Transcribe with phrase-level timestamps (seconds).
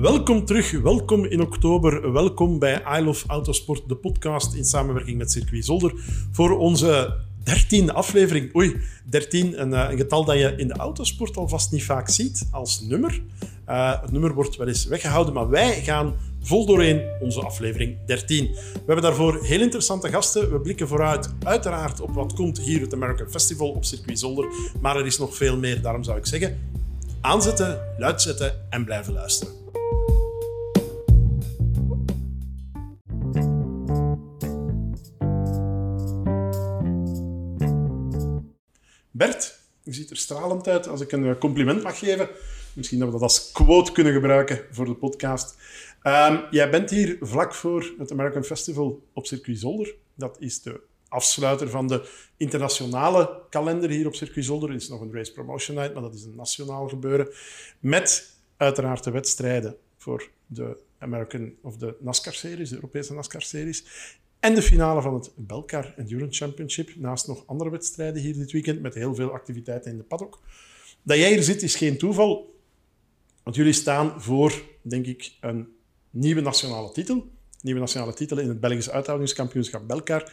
[0.00, 5.32] Welkom terug, welkom in oktober, welkom bij I Love Autosport, de podcast in samenwerking met
[5.32, 5.92] Circuit Zolder
[6.32, 8.56] voor onze dertiende aflevering.
[8.56, 12.48] Oei, 13, een, eh, een, getal dat je in de autosport alvast niet vaak ziet
[12.50, 13.22] als nummer.
[13.68, 18.44] Uh, het nummer wordt wel eens weggehouden, maar wij gaan vol doorheen onze aflevering 13.
[18.52, 20.52] We hebben daarvoor heel interessante gasten.
[20.52, 24.46] We blikken vooruit uiteraard op wat komt hier het American Festival op Circuit Zolder,
[24.80, 26.58] maar er is nog veel meer, daarom zou ik zeggen
[27.20, 29.67] aanzetten, luid zetten en blijven luisteren.
[39.18, 40.88] Bert, je ziet er stralend uit.
[40.88, 42.28] Als ik een compliment mag geven,
[42.72, 45.56] misschien dat we dat als quote kunnen gebruiken voor de podcast.
[46.02, 49.94] Um, jij bent hier vlak voor het American Festival op Circuit Zolder.
[50.14, 54.68] Dat is de afsluiter van de internationale kalender hier op Circuit Zolder.
[54.68, 57.28] Er is nog een race promotion night, maar dat is een nationaal gebeuren.
[57.78, 63.84] Met uiteraard de wedstrijden voor de American of de NASCAR-series, de Europese NASCAR-series.
[64.40, 66.96] En de finale van het Belcar Endurance Championship.
[66.96, 70.40] Naast nog andere wedstrijden hier dit weekend met heel veel activiteiten in de paddock.
[71.02, 72.54] Dat jij hier zit is geen toeval,
[73.42, 75.68] want jullie staan voor, denk ik, een
[76.10, 77.30] nieuwe nationale titel.
[77.60, 80.32] Nieuwe nationale titel in het Belgisch uithoudigingskampioenschap Belcar.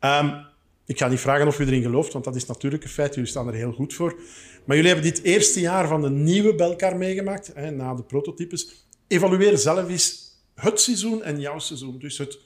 [0.00, 0.46] Um,
[0.86, 3.14] ik ga niet vragen of u erin gelooft, want dat is natuurlijk een feit.
[3.14, 4.20] Jullie staan er heel goed voor.
[4.64, 8.86] Maar jullie hebben dit eerste jaar van de nieuwe Belcar meegemaakt, hè, na de prototypes.
[9.06, 10.22] Evalueer zelf eens
[10.54, 11.98] het seizoen en jouw seizoen.
[11.98, 12.38] Dus het,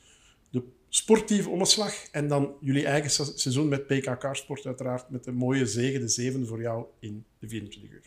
[0.89, 6.01] sportieve omslag en dan jullie eigen seizoen met PK Carsport uiteraard, met de mooie zegen,
[6.01, 8.03] de zevende voor jou in de 24 uur.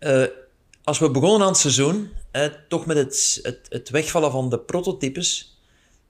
[0.00, 0.36] Uh,
[0.84, 2.10] als we begonnen aan het seizoen,
[2.68, 5.58] toch met het, het, het wegvallen van de prototypes,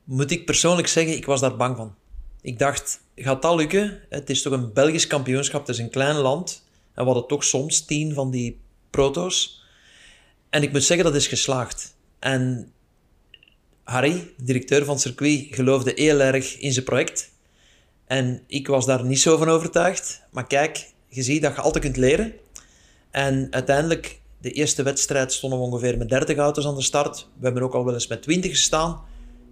[0.05, 1.95] moet ik persoonlijk zeggen, ik was daar bang van.
[2.41, 4.01] Ik dacht, gaat dat lukken?
[4.09, 6.65] Het is toch een Belgisch kampioenschap, het is een klein land.
[6.95, 9.65] En we hadden toch soms tien van die proto's.
[10.51, 11.97] En ik moet zeggen, dat is geslaagd.
[12.19, 12.73] En
[13.91, 17.31] Harry, directeur van circuit, geloofde heel erg in zijn project.
[18.07, 20.23] En ik was daar niet zo van overtuigd.
[20.31, 22.33] Maar kijk, je ziet dat je altijd kunt leren.
[23.11, 27.29] En uiteindelijk, de eerste wedstrijd stonden we ongeveer met 30 auto's aan de start.
[27.39, 29.01] We hebben ook al wel eens met 20 gestaan.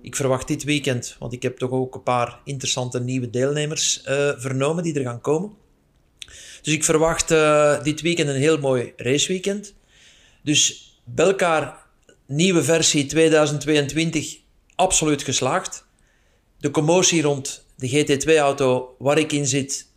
[0.02, 4.30] Ik verwacht dit weekend, want ik heb toch ook een paar interessante nieuwe deelnemers uh,
[4.36, 5.52] vernomen die er gaan komen.
[6.62, 9.74] Dus ik verwacht uh, dit weekend een heel mooi raceweekend.
[10.42, 11.86] Dus Belkaar,
[12.28, 14.38] nieuwe versie 2022,
[14.74, 15.86] absoluut geslaagd.
[16.58, 19.88] De commotie rond de GT2-auto waar ik in zit,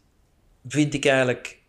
[0.68, 1.60] vind ik eigenlijk,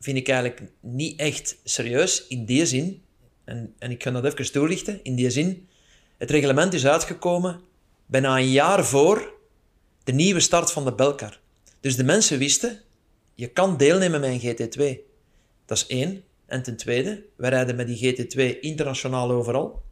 [0.00, 3.02] vind ik eigenlijk niet echt serieus in die zin.
[3.44, 5.00] En, en ik ga dat even toelichten.
[5.02, 5.68] In die zin,
[6.16, 7.60] het reglement is uitgekomen
[8.06, 9.34] bijna een jaar voor
[10.04, 11.40] de nieuwe start van de Belcar.
[11.80, 12.80] Dus de mensen wisten,
[13.34, 14.98] je kan deelnemen met een GT2.
[15.66, 16.24] Dat is één.
[16.48, 19.82] En ten tweede, we rijden met die GT2 internationaal overal.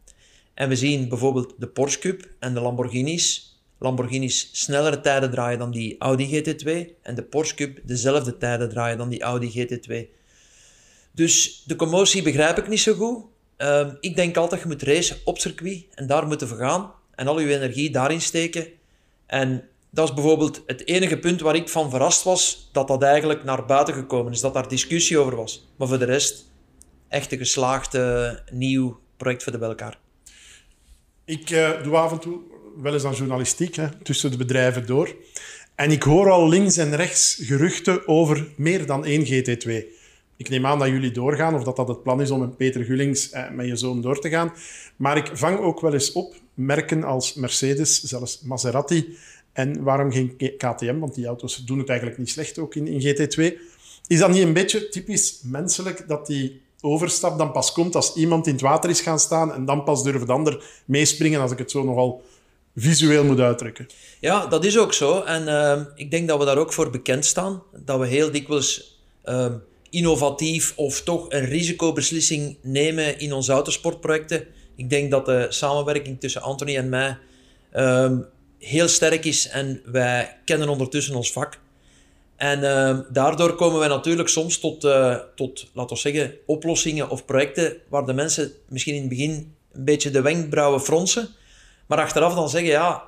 [0.53, 3.59] En we zien bijvoorbeeld de Porsche Cup en de Lamborghinis.
[3.79, 6.69] Lamborghinis snellere tijden draaien dan die Audi GT2.
[7.01, 9.95] En de Porsche Cup dezelfde tijden draaien dan die Audi GT2.
[11.11, 13.25] Dus de commotie begrijp ik niet zo goed.
[13.57, 16.91] Ehm, ik denk altijd, je moet racen op circuit en daar moeten we gaan.
[17.15, 18.67] En al je energie daarin steken.
[19.25, 23.43] En dat is bijvoorbeeld het enige punt waar ik van verrast was, dat dat eigenlijk
[23.43, 25.67] naar buiten gekomen is, dat daar discussie over was.
[25.75, 26.46] Maar voor de rest,
[27.09, 29.99] echt een geslaagde nieuw project voor de bij elkaar.
[31.25, 32.39] Ik uh, doe af en toe
[32.81, 35.15] wel eens aan journalistiek, hè, tussen de bedrijven door.
[35.75, 39.85] En ik hoor al links en rechts geruchten over meer dan één GT2.
[40.37, 42.83] Ik neem aan dat jullie doorgaan, of dat dat het plan is om met Peter
[42.83, 44.53] Gullings eh, met je zoon door te gaan.
[44.95, 49.17] Maar ik vang ook wel eens op merken als Mercedes, zelfs Maserati.
[49.53, 50.99] En waarom geen KTM?
[50.99, 53.53] Want die auto's doen het eigenlijk niet slecht, ook in GT2.
[54.07, 58.47] Is dat niet een beetje typisch menselijk dat die overstap dan pas komt als iemand
[58.47, 61.57] in het water is gaan staan en dan pas durft de ander meespringen, als ik
[61.57, 62.21] het zo nogal
[62.75, 63.87] visueel moet uitdrukken?
[64.19, 65.21] Ja, dat is ook zo.
[65.21, 67.63] En uh, ik denk dat we daar ook voor bekend staan.
[67.85, 68.95] Dat we heel dikwijls...
[69.25, 69.53] Uh,
[69.89, 74.47] innovatief of toch een risicobeslissing nemen in onze autosportprojecten.
[74.75, 77.17] Ik denk dat de samenwerking tussen Anthony en mij
[77.75, 78.25] um,
[78.59, 81.59] heel sterk is en wij kennen ondertussen ons vak.
[82.37, 87.25] En uh, daardoor komen wij natuurlijk soms tot, uh, tot, laten we zeggen, oplossingen of
[87.25, 91.29] projecten waar de mensen misschien in het begin een beetje de wenkbrauwen fronsen,
[91.87, 93.03] maar achteraf dan zeggen, ja,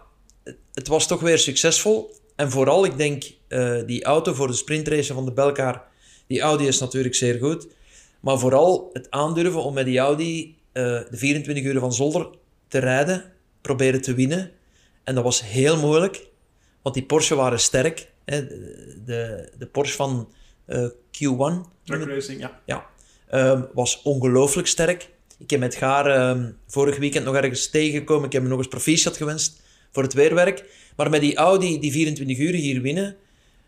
[0.74, 2.16] het was toch weer succesvol.
[2.36, 5.88] En vooral, ik denk, uh, die auto voor de sprintrace van de Belkaar
[6.28, 7.68] die Audi is natuurlijk zeer goed.
[8.20, 12.28] Maar vooral het aandurven om met die Audi uh, de 24 uur van Zolder
[12.68, 14.52] te rijden, proberen te winnen.
[15.04, 16.28] En dat was heel moeilijk,
[16.82, 18.12] want die Porsche waren sterk.
[19.06, 20.30] De, de Porsche van
[20.68, 21.70] uh, Q1.
[21.84, 22.62] Truck Racing, ja.
[22.66, 22.86] Ja,
[23.34, 25.10] um, was ongelooflijk sterk.
[25.38, 28.26] Ik heb met Gaar uh, vorig weekend nog ergens tegengekomen.
[28.26, 29.62] Ik heb hem nog eens proficiat gewenst
[29.92, 30.66] voor het weerwerk.
[30.96, 33.16] Maar met die Audi, die 24 uur hier winnen,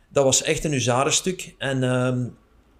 [0.09, 1.55] dat was echt een huzarenstuk.
[1.57, 2.25] En uh,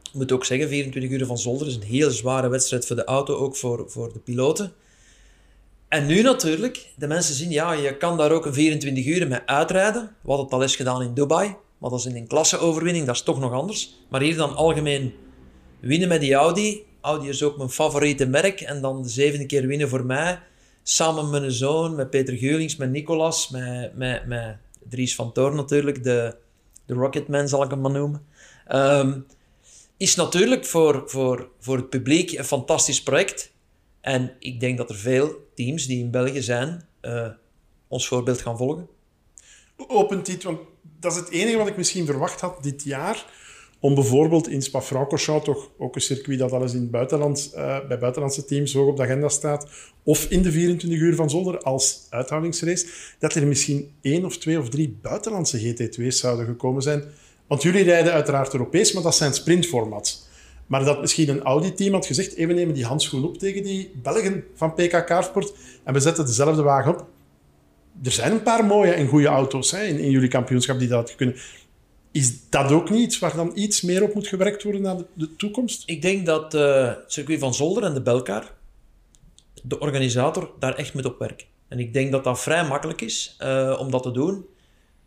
[0.04, 3.04] ik moet ook zeggen, 24 uur van Zolder is een heel zware wedstrijd voor de
[3.04, 4.74] auto, ook voor, voor de piloten.
[5.88, 9.40] En nu natuurlijk, de mensen zien, ja, je kan daar ook een 24 uur mee
[9.46, 10.16] uitrijden.
[10.22, 11.56] Wat het al is gedaan in Dubai.
[11.82, 13.94] Maar dat is een klasseoverwinning, dat is toch nog anders.
[14.10, 15.14] Maar hier dan algemeen
[15.80, 16.86] winnen met die Audi.
[17.02, 18.62] Audi is ook mijn favoriete merk.
[18.62, 20.40] En dan de zevende keer winnen voor mij.
[20.84, 24.58] Samen met mijn zoon, met Peter Geulings, met Nicolas, met, met,
[24.90, 26.04] Dries van Toorn natuurlijk.
[26.04, 26.36] De,
[26.86, 28.26] de Rocketman zal ik hem maar noemen.
[28.72, 29.26] Um,
[29.98, 33.52] is natuurlijk voor, voor, voor het publiek een fantastisch project.
[34.02, 37.28] En ik denk dat er veel teams die in België zijn, uh,
[37.88, 38.88] ons voorbeeld gaan volgen.
[39.88, 40.60] Opent dit, want
[41.02, 43.26] dat is het enige wat ik misschien verwacht had dit jaar.
[43.80, 48.00] Om bijvoorbeeld in Spa-Francorchamps, toch ook een circuit dat alles in het buitenland, uh, bij
[48.00, 49.68] buitenlandse teams hoog op de agenda staat,
[50.04, 52.88] of in de 24 uur van Zolder als uithoudingsrace,
[53.20, 57.04] dat er misschien één of twee of drie buitenlandse GT2's zouden gekomen zijn.
[57.48, 60.30] Want jullie rijden uiteraard Europees, maar dat zijn sprintformats.
[60.68, 64.44] Maar dat misschien een Audi-team had gezegd, even nemen die handschoen op tegen die Belgen
[64.56, 65.54] van PK Carsport
[65.84, 67.06] en we zetten dezelfde wagen op.
[68.04, 71.16] Er zijn een paar mooie en goede auto's hè, in, in jullie kampioenschap die dat
[71.16, 71.36] kunnen.
[72.12, 75.36] Is dat ook niet iets waar dan iets meer op moet gewerkt worden naar de,
[75.36, 75.84] toekomst?
[75.86, 78.54] Ik denk dat uh, het circuit van Zolder en de Belkar,
[79.64, 81.48] de organisator, daar echt moet op werken.
[81.68, 84.46] En ik denk dat dat vrij makkelijk is uh, om dat te doen.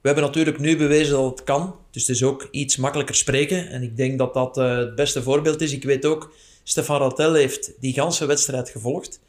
[0.00, 1.76] We hebben natuurlijk nu bewezen dat het kan.
[1.90, 3.68] Dus het is ook iets makkelijker spreken.
[3.68, 5.72] En ik denk dat dat uh, het beste voorbeeld is.
[5.72, 6.32] Ik weet ook,
[6.62, 9.20] Stefan Rattel heeft die ganse wedstrijd gevolgd.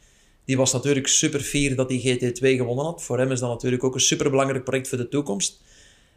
[0.46, 3.02] Die was natuurlijk super fier dat hij GT2 gewonnen had.
[3.02, 5.60] Voor hem is dat natuurlijk ook een super belangrijk project voor de toekomst.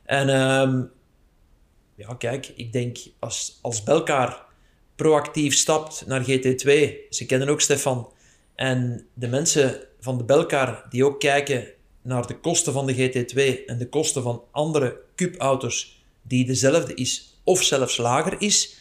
[0.04, 0.84] En uh,
[1.96, 4.46] ja, kijk, ik denk als, als Belkaar
[4.96, 6.70] proactief stapt naar GT2,
[7.10, 8.12] ze kennen ook Stefan,
[8.56, 11.68] en de mensen van de Belkaar die ook kijken
[12.02, 17.40] naar de kosten van de GT2 en de kosten van andere cupauto's die dezelfde is
[17.44, 18.78] of zelfs lager is,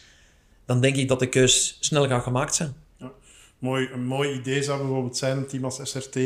[0.65, 2.75] dan denk ik dat de keus snel gaat gemaakt zijn.
[3.59, 6.19] Mooi, een mooi idee zou bijvoorbeeld zijn een team als SRT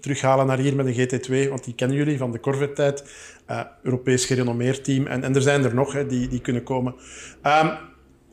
[0.00, 3.04] terughalen naar hier met een GT2, want die kennen jullie van de Corvette-tijd.
[3.50, 5.06] Uh, Europees gerenommeerd team.
[5.06, 6.94] En, en er zijn er nog hè, die, die kunnen komen.
[7.42, 7.70] Um,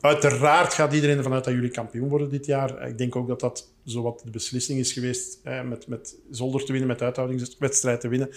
[0.04, 2.88] Uiteraard gaat iedereen ervan uit dat jullie kampioen worden dit jaar.
[2.88, 6.90] Ik denk ook dat dat zowat de beslissing is geweest met, met Zolder te winnen,
[6.90, 8.28] met uithoudingswedstrijd te winnen.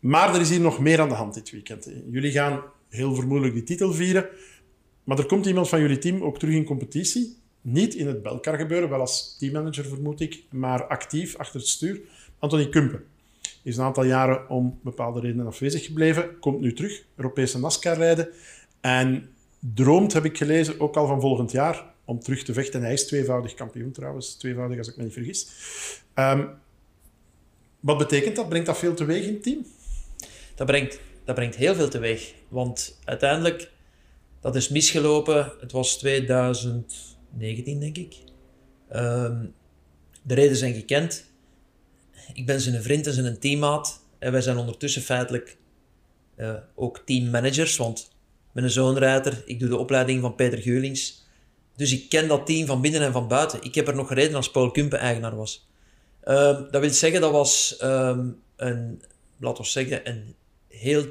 [0.00, 1.90] Maar er is hier nog meer aan de hand dit weekend.
[2.10, 4.28] Jullie gaan heel vermoedelijk die titel vieren.
[5.04, 7.36] Maar er komt iemand van jullie team ook terug in competitie.
[7.60, 12.00] Niet in het Belkar gebeuren, wel als teammanager vermoed ik, maar actief achter het stuur.
[12.38, 13.04] Anthony Kumpen
[13.62, 16.38] is een aantal jaren om bepaalde redenen afwezig gebleven.
[16.38, 18.28] Komt nu terug, Europese NASCAR rijden.
[18.80, 22.82] En droomt, heb ik gelezen, ook al van volgend jaar om terug te vechten.
[22.82, 25.48] Hij is tweevoudig kampioen trouwens, tweevoudig als ik me niet vergis.
[26.14, 26.50] Um,
[27.80, 28.48] wat betekent dat?
[28.48, 29.66] Brengt dat veel teweeg in het team?
[30.54, 32.34] Dat brengt, dat brengt heel veel teweeg.
[32.48, 33.70] Want uiteindelijk,
[34.40, 35.52] dat is misgelopen.
[35.60, 35.98] Het was
[37.36, 38.16] 2019, denk ik.
[38.92, 39.54] Um,
[40.22, 41.24] de redenen zijn gekend.
[42.32, 44.06] Ik ben zijn vriend en zijn teammaat.
[44.18, 45.56] En wij zijn ondertussen feitelijk
[46.36, 48.10] uh, ook teammanagers, want
[48.52, 49.42] mijn zoonrijder.
[49.46, 51.26] Ik doe de opleiding van Peter Geulings.
[51.76, 53.62] Dus ik ken dat team van binnen en van buiten.
[53.62, 55.68] Ik heb er nog gereden als Paul Kumpen eigenaar was.
[56.24, 59.02] Uh, dat wil zeggen, dat was um, een,
[59.40, 60.34] laten we zeggen, een
[60.68, 61.06] heel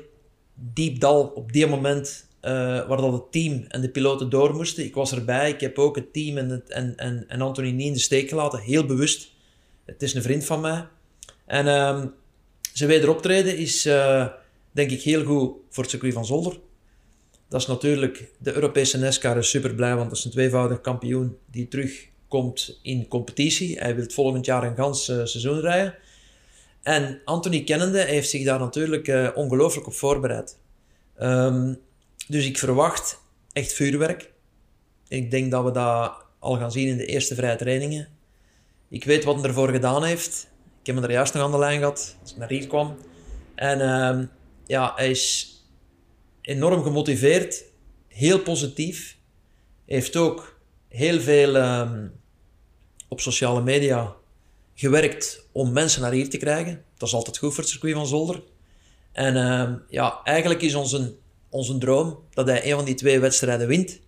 [0.53, 2.51] diep dal op die moment uh,
[2.88, 4.84] waar dat het team en de piloten door moesten.
[4.84, 5.50] Ik was erbij.
[5.50, 8.29] Ik heb ook het team en, het, en, en, en Anthony niet in de steek
[8.29, 8.60] gelaten.
[8.60, 9.32] Heel bewust.
[9.86, 10.88] Het is een vriend van mij.
[11.46, 12.13] En um,
[12.74, 14.27] zijn wederoptreden is, uh,
[14.72, 16.60] denk ik, heel goed voor het circuit van Zolder.
[17.50, 21.38] Dat is natuurlijk, de Europese NASCAR is super blij, want dat is een tweevoudig kampioen
[21.51, 23.77] die terugkomt in competitie.
[23.77, 25.96] Hij wil volgend jaar een gans uh, seizoen rijden.
[26.84, 30.58] En Anthony Kennende heeft zich daar natuurlijk ongelooflijk op voorbereid.
[31.22, 31.79] Um,
[32.27, 33.19] dus ik verwacht
[33.51, 34.31] echt vuurwerk.
[35.07, 38.07] Ik denk dat we dat al gaan zien in de eerste vrije trainingen.
[38.89, 40.48] Ik weet wat hij ervoor gedaan heeft.
[40.81, 42.98] Ik heb hem er juist nog aan de lijn gehad als ik naar hier kwam.
[43.55, 44.27] En uh,
[44.65, 45.55] ja, hij is
[46.41, 47.63] enorm gemotiveerd,
[48.07, 49.17] heel positief.
[49.86, 52.12] Heeft ook heel veel um,
[53.07, 54.15] op sociale media
[54.75, 56.84] gewerkt om mensen naar hier te krijgen.
[56.98, 58.43] Dat is altijd goed voor het circuit van Zolder.
[59.12, 61.15] En uh, ja, eigenlijk is onze,
[61.58, 64.00] onze droom dat hij een van die twee wedstrijden wint.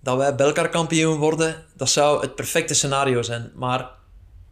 [0.00, 3.52] Dat wij Belkar kampioen worden, dat zou het perfecte scenario zijn.
[3.54, 3.84] Maar we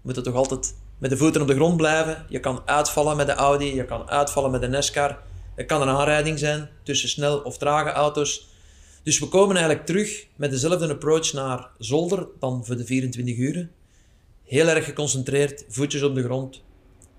[0.03, 2.25] moeten toch altijd met de voeten op de grond blijven.
[2.29, 5.19] Je kan uitvallen met de Audi, je kan uitvallen met de NASCAR.
[5.55, 8.49] Het kan een aanrijding zijn tussen snel of trage auto's.
[9.03, 13.69] Dus we komen eigenlijk terug met dezelfde approach naar Zolder dan voor de 24 uur.
[14.45, 16.63] heel erg geconcentreerd, voetjes op de grond,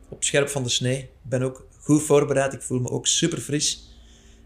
[0.10, 0.98] op scherp van de snee.
[0.98, 3.91] Ik ben ook goed voorbereid, ik voel me ook super fris.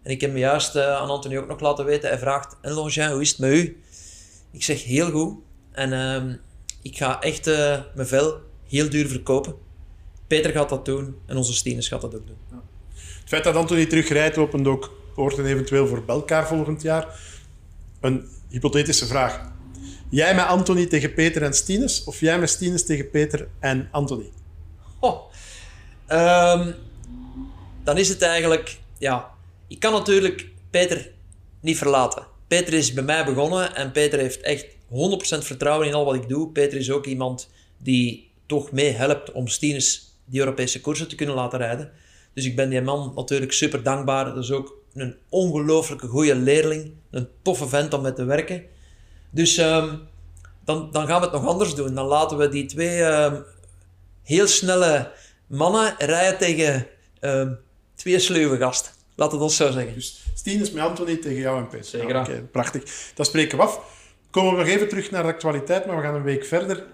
[0.06, 2.72] En ik heb me juist uh, aan Anthony ook nog laten weten, hij vraagt, en
[2.72, 3.84] Longin, hoe is het met u?
[4.52, 5.38] Ik zeg, heel goed.
[5.72, 6.36] En uh,
[6.82, 9.56] ik ga echt uh, mijn vel heel duur verkopen.
[10.28, 12.38] Peter gaat dat doen en onze Stines gaat dat ook doen.
[12.52, 12.62] Ja.
[12.96, 17.20] Het feit dat Anthony terugrijdt opent ook poorten eventueel voor Belkaar volgend jaar.
[18.02, 19.52] Een hypothetische vraag.
[20.10, 24.32] Jij met Anthony tegen Peter en Stines of jij met Stines tegen Peter en Anthony?
[25.00, 25.22] Oh.
[26.10, 26.76] Um,
[27.84, 29.35] dan is het eigenlijk, ja,
[29.68, 31.12] ik kan natuurlijk Peter
[31.60, 32.28] niet verlaten.
[32.48, 34.76] Peter is bij mij begonnen en Peter heeft echt 100%
[35.38, 36.52] vertrouwen in al wat ik doe.
[36.52, 41.36] Peter is ook iemand die toch mee helpt om Stines die Europese koersen te kunnen
[41.36, 41.92] laten rijden.
[42.34, 44.26] Dus ik ben die man natuurlijk super dankbaar.
[44.26, 46.94] Dat is ook een ongelooflijke goede leerling.
[47.12, 48.64] Een toffe vent om mee te werken.
[49.30, 50.08] Dus um,
[50.66, 51.96] dan, dan gaan we het nog anders doen.
[51.96, 53.44] Dan laten we die twee um,
[54.24, 55.12] heel snelle
[55.48, 56.88] mannen rijden tegen
[57.22, 57.60] um,
[57.96, 58.92] twee sluwe gasten.
[59.16, 59.94] Laten we dat zo zeggen.
[59.94, 61.86] Dus Stines met Anthony tegen jou en Peter.
[61.86, 62.16] Zeker.
[62.16, 63.12] Ja, prachtig.
[63.14, 63.80] Dat spreken we af.
[64.30, 66.86] Komen we nog even terug naar de actualiteit, maar we gaan een week verder.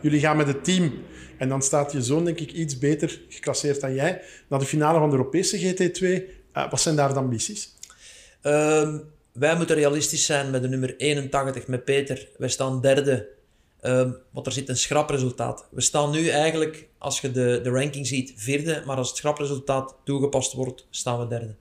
[0.00, 0.92] jullie gaan met het team
[1.38, 4.22] en dan staat je zoon, denk ik, iets beter geclasseerd dan jij.
[4.48, 6.02] Naar de finale van de Europese GT2.
[6.02, 7.74] Uh, wat zijn daar de ambities?
[8.42, 12.28] Um, wij moeten realistisch zijn met de nummer 81, met Peter.
[12.36, 13.28] Wij staan derde,
[13.82, 15.66] um, want er zit een schrapresultaat.
[15.70, 18.82] We staan nu eigenlijk, als je de, de ranking ziet, vierde.
[18.86, 21.54] Maar als het schrapresultaat toegepast wordt, staan we derde.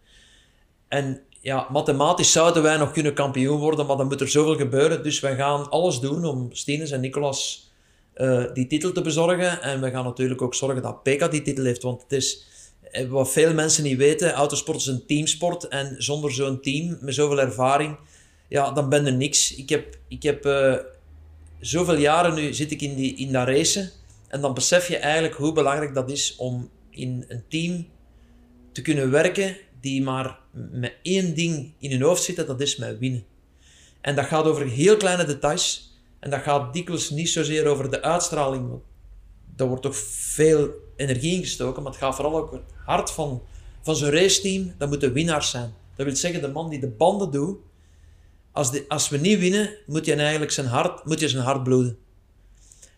[0.91, 5.03] En ja, mathematisch zouden wij nog kunnen kampioen worden, maar dan moet er zoveel gebeuren.
[5.03, 7.71] Dus wij gaan alles doen om Stines en Nicolas
[8.15, 9.61] uh, die titel te bezorgen.
[9.61, 11.83] En we gaan natuurlijk ook zorgen dat Peka die titel heeft.
[11.83, 12.45] Want het is,
[12.91, 15.67] eh, wat veel mensen niet weten, autosport is een teamsport.
[15.67, 17.97] En zonder zo'n team, met zoveel ervaring,
[18.47, 19.55] ja, dan ben er niks.
[19.55, 20.75] Ik heb, ik heb uh,
[21.59, 23.91] zoveel jaren nu zit ik in, die, in dat racen.
[24.27, 27.87] En dan besef je eigenlijk hoe belangrijk dat is om in een team
[28.71, 30.39] te kunnen werken die maar
[30.71, 33.23] met één ding in hun hoofd zitten, dat is met winnen.
[34.01, 35.95] En dat gaat over heel kleine details.
[36.19, 38.69] En dat gaat dikwijls niet zozeer over de uitstraling.
[38.69, 38.83] Want
[39.55, 41.83] daar wordt toch veel energie in gestoken.
[41.83, 43.43] Maar het gaat vooral ook het hart van,
[43.81, 44.73] van zo'n raceteam.
[44.77, 45.73] Dat moeten winnaars zijn.
[45.95, 47.57] Dat wil zeggen, de man die de banden doet.
[48.51, 51.97] Als, als we niet winnen, moet je eigenlijk zijn hart, moet je zijn hart bloeden.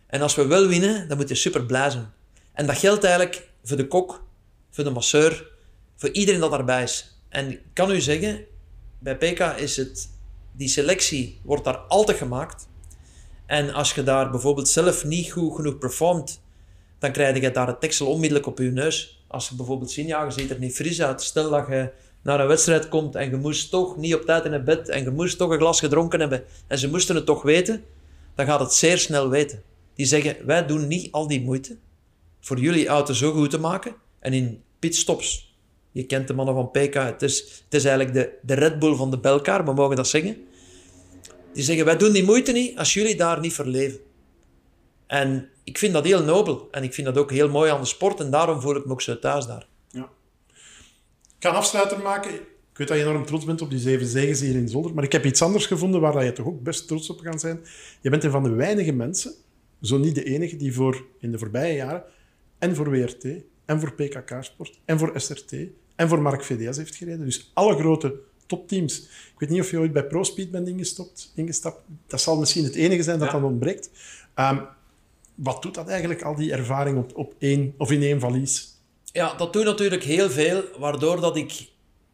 [0.07, 2.13] En als we wel winnen, dan moet je super blij zijn.
[2.53, 4.23] En dat geldt eigenlijk voor de kok,
[4.69, 5.51] voor de masseur,
[6.03, 7.17] voor iedereen dat daarbij is.
[7.29, 8.45] En ik kan u zeggen,
[8.99, 10.09] bij PK is het,
[10.51, 12.67] die selectie wordt daar altijd gemaakt.
[13.45, 16.41] En als je daar bijvoorbeeld zelf niet goed genoeg performt,
[16.99, 19.23] dan krijg je daar het tekstel onmiddellijk op je neus.
[19.27, 21.21] Als je bijvoorbeeld ziet, ja, je er niet fris uit.
[21.21, 21.91] Stel dat je
[22.21, 25.03] naar een wedstrijd komt en je moest toch niet op tijd in het bed en
[25.03, 27.83] je moest toch een glas gedronken hebben en ze moesten het toch weten,
[28.35, 29.63] dan gaat het zeer snel weten.
[29.95, 31.77] Die zeggen, wij doen niet al die moeite
[32.39, 33.95] voor jullie auto zo goed te maken.
[34.19, 35.52] En in pitstops,
[35.93, 38.95] je kent de mannen van PK, het is, het is eigenlijk de, de Red Bull
[38.95, 40.47] van de Belkaar, we mogen dat zeggen.
[41.53, 43.99] Die zeggen, wij doen die moeite niet als jullie daar niet voor leven.
[45.07, 46.67] En ik vind dat heel nobel.
[46.71, 48.19] En ik vind dat ook heel mooi aan de sport.
[48.19, 49.67] En daarom voel ik me ook zo thuis daar.
[49.89, 50.09] Ja.
[51.23, 52.33] Ik ga een afsluiter maken.
[52.33, 54.93] Ik weet dat je enorm trots bent op die zeven zegens hier in Zolder.
[54.93, 57.59] Maar ik heb iets anders gevonden waar je toch ook best trots op kan zijn.
[58.01, 59.33] Je bent een van de weinige mensen,
[59.81, 62.03] zo niet de enige, die voor in de voorbije jaren
[62.59, 63.25] en voor WRT,
[63.65, 65.55] en voor PKK Sport, en voor SRT,
[65.95, 67.25] en voor Mark VDS heeft gereden.
[67.25, 68.99] Dus alle grote topteams.
[69.33, 71.81] Ik weet niet of je ooit bij ProSpeed bent ingestopt, ingestapt.
[72.07, 73.89] Dat zal misschien het enige zijn dat dan ontbreekt.
[74.35, 74.61] Um,
[75.35, 78.71] wat doet dat eigenlijk, al die ervaring op, op één, of in één valies?
[79.11, 81.67] Ja, dat doet natuurlijk heel veel, waardoor dat ik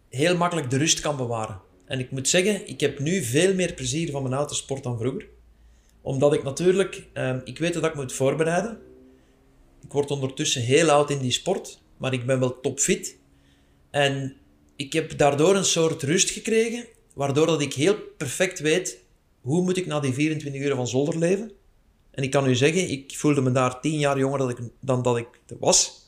[0.10, 1.62] heel makkelijk de rust kan bewaren.
[1.86, 5.28] En ik moet zeggen, ik heb nu veel meer plezier van mijn autosport dan vroeger.
[6.02, 8.80] Omdat ik natuurlijk, um, ik weet dat ik moet voorbereiden.
[9.84, 13.18] Ik word ondertussen heel oud in die sport, maar ik ben wel topfit.
[13.90, 14.36] En
[14.76, 19.04] ik heb daardoor een soort rust gekregen, waardoor dat ik heel perfect weet
[19.42, 21.52] hoe moet ik na die 24 uur van zolder leven.
[22.12, 25.02] En ik kan u zeggen, ik voelde me daar 10 jaar jonger dan, ik, dan
[25.02, 25.28] dat ik
[25.60, 26.08] was.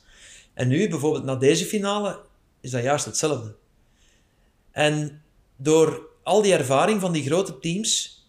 [0.54, 2.20] En nu, bijvoorbeeld na deze finale,
[2.60, 3.54] is dat juist hetzelfde.
[4.70, 5.22] En
[5.56, 8.20] door al die ervaring van die grote teams,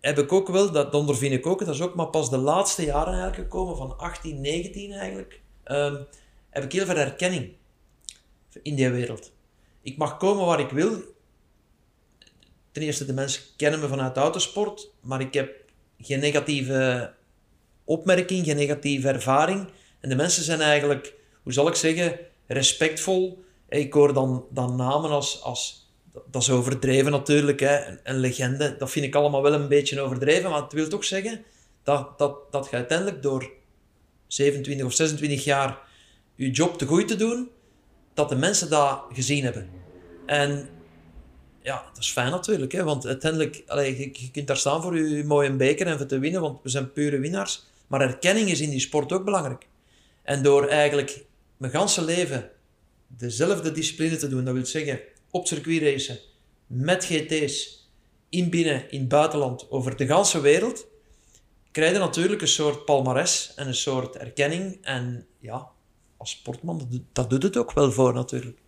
[0.00, 2.84] heb ik ook wel, dat ondervind ik ook, dat is ook maar pas de laatste
[2.84, 6.06] jaren eigenlijk gekomen, van 18, 19 eigenlijk, um,
[6.50, 7.52] heb ik heel veel erkenning
[8.62, 9.32] in die wereld.
[9.82, 11.02] Ik mag komen waar ik wil.
[12.72, 15.54] Ten eerste, de mensen kennen me vanuit autosport, maar ik heb
[15.98, 17.12] geen negatieve
[17.84, 19.68] opmerking, geen negatieve ervaring.
[20.00, 23.44] En de mensen zijn eigenlijk, hoe zal ik zeggen, respectvol.
[23.68, 25.82] Ik hoor dan, dan namen als, als
[26.30, 27.98] dat is overdreven natuurlijk, hè.
[28.04, 28.76] Een, legende.
[28.76, 31.44] Dat vind ik allemaal wel een beetje overdreven, maar het wil toch zeggen
[31.82, 33.50] dat, dat, dat je uiteindelijk door
[34.26, 35.78] 27 of 26 jaar
[36.34, 37.50] je job te goed te doen,
[38.14, 39.70] dat de mensen dat gezien hebben.
[40.26, 40.68] En
[41.62, 44.98] ja, dat is fijn natuurlijk, hè, want uiteindelijk, allee, je, je kunt daar staan voor
[44.98, 47.64] je mooie beker en voor te winnen, want we zijn pure winnaars.
[47.86, 49.66] Maar erkenning is in die sport ook belangrijk.
[50.22, 51.24] En door eigenlijk
[51.56, 52.50] mijn ganse leven
[53.06, 55.00] dezelfde discipline te doen, dat wil zeggen
[55.30, 56.18] op circuit racen,
[56.66, 57.86] met GT's,
[58.28, 60.86] in binnen, in het buitenland, over de ganse wereld,
[61.70, 64.78] krijg je natuurlijk een soort palmares en een soort erkenning.
[64.82, 65.68] En ja,
[66.22, 68.58] als sportman, dat, doet- dat doet het ook wel voor natuurlijk.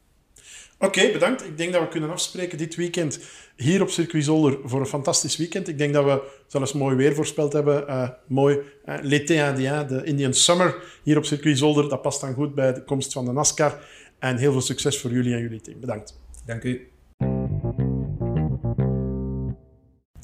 [0.79, 1.45] Oké, bedankt.
[1.45, 3.21] Ik denk dat we kunnen afspreken dit weekend
[3.57, 5.69] hier op Circuit Zolder voor een fantastisch weekend.
[5.69, 7.89] Ik denk dat we zelfs mooi weer voorspeld hebben.
[7.89, 8.59] Eh, mooi.
[8.85, 11.89] eh, L'été indien, de Indian Summer hier op Circuit Zolder.
[11.89, 13.79] Dat past dan goed bij de komst van de NASCAR.
[14.19, 15.81] En heel veel succes voor jullie en jullie team.
[15.81, 16.21] Bedankt.
[16.47, 16.89] Dank u.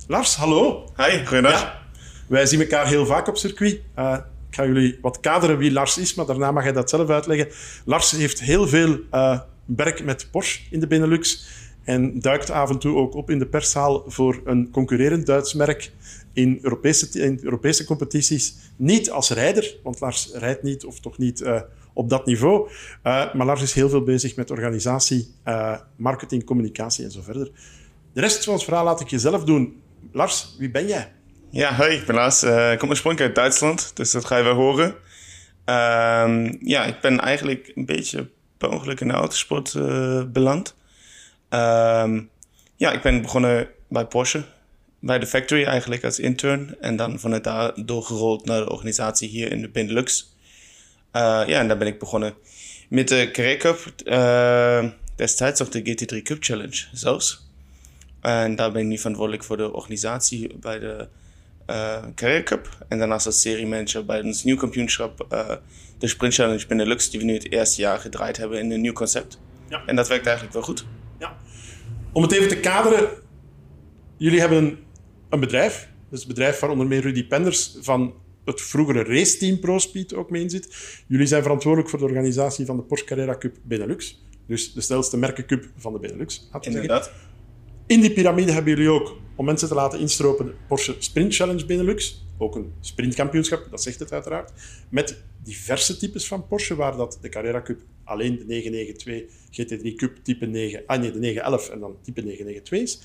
[0.06, 0.84] Lars, hallo.
[0.96, 1.60] Hi, goedendag.
[1.62, 1.82] Ja,
[2.28, 3.80] wij zien elkaar heel vaak op circuit.
[3.94, 4.18] Eh,
[4.50, 7.48] ik ga jullie wat kaderen wie Lars is, maar daarna mag hij dat zelf uitleggen.
[7.84, 11.46] Lars heeft heel veel eh, werk met Porsche in de Benelux
[11.84, 15.92] en duikt af en toe ook op in de perszaal voor een concurrerend Duits merk
[16.32, 18.54] in Europese, in Europese competities.
[18.76, 21.60] Niet als rijder, want Lars rijdt niet, of toch niet eh,
[21.92, 22.68] op dat niveau.
[23.02, 25.28] Eh, maar Lars is heel veel bezig met organisatie,
[25.96, 27.50] marketing, communicatie en zo verder.
[28.12, 29.80] De rest van ons verhaal laat ik jezelf doen.
[30.12, 31.12] Lars, wie ben jij?
[31.52, 32.42] Ja, hoi, ik ben Lars.
[32.42, 34.94] Eh, ik kom oorspronkelijk uit Duitsland, dus dat ga je wel horen.
[35.64, 38.28] Ehm, ja, ik ben eigenlijk een beetje
[38.58, 40.74] per ongeluk in de autosport eh, beland.
[41.48, 42.20] Ehm,
[42.76, 44.44] ja, ik ben begonnen bij Porsche,
[44.98, 46.80] bij de factory eigenlijk als intern.
[46.80, 50.36] En dan vanuit daar doorgerold naar de organisatie hier in de Benelux.
[51.10, 52.34] Eh, ja, en daar ben ik begonnen
[52.88, 54.06] met de Carrera Cup.
[54.06, 54.84] eh,
[55.16, 57.48] destijds ook de GT3 Cup Challenge zelfs.
[58.20, 61.08] En daar ben ik nu verantwoordelijk voor de organisatie bij de
[61.70, 62.84] eh Carrera Cup.
[62.88, 65.50] En daarnaast als seriemanager bij ons nieuw kampioenschap, eh,
[65.98, 68.92] de Sprint Challenge Benelux, die we nu het eerste jaar gedraaid hebben in een nieuw
[68.92, 69.40] concept.
[69.68, 69.82] Ja.
[69.86, 70.84] En dat werkt eigenlijk wel goed.
[71.18, 71.36] Ja.
[72.12, 73.08] Om het even te kaderen,
[74.16, 74.78] jullie hebben een,
[75.28, 75.88] een bedrijf.
[76.10, 80.42] Is het bedrijf waar onder meer Rudy Penders van het vroegere raceteam ProSpeed ook mee
[80.42, 80.76] in zit.
[81.06, 84.24] Jullie zijn verantwoordelijk voor de organisatie van de Porsche Carrera Cup Benelux.
[84.46, 86.48] Dus de snelste merkencup van de Benelux.
[86.72, 87.10] zeggen.
[87.90, 91.66] In die piramide hebben jullie ook, om mensen te laten instropen, de Porsche Sprint Challenge
[91.66, 92.24] Benelux.
[92.38, 94.52] Ook een sprintkampioenschap, dat zegt het uiteraard.
[94.88, 100.16] Met diverse types van Porsche, waar dat de Carrera Cup alleen de 992 GT3 Cup
[100.22, 103.00] type 9, ah nee, de 911 en dan type 992 is.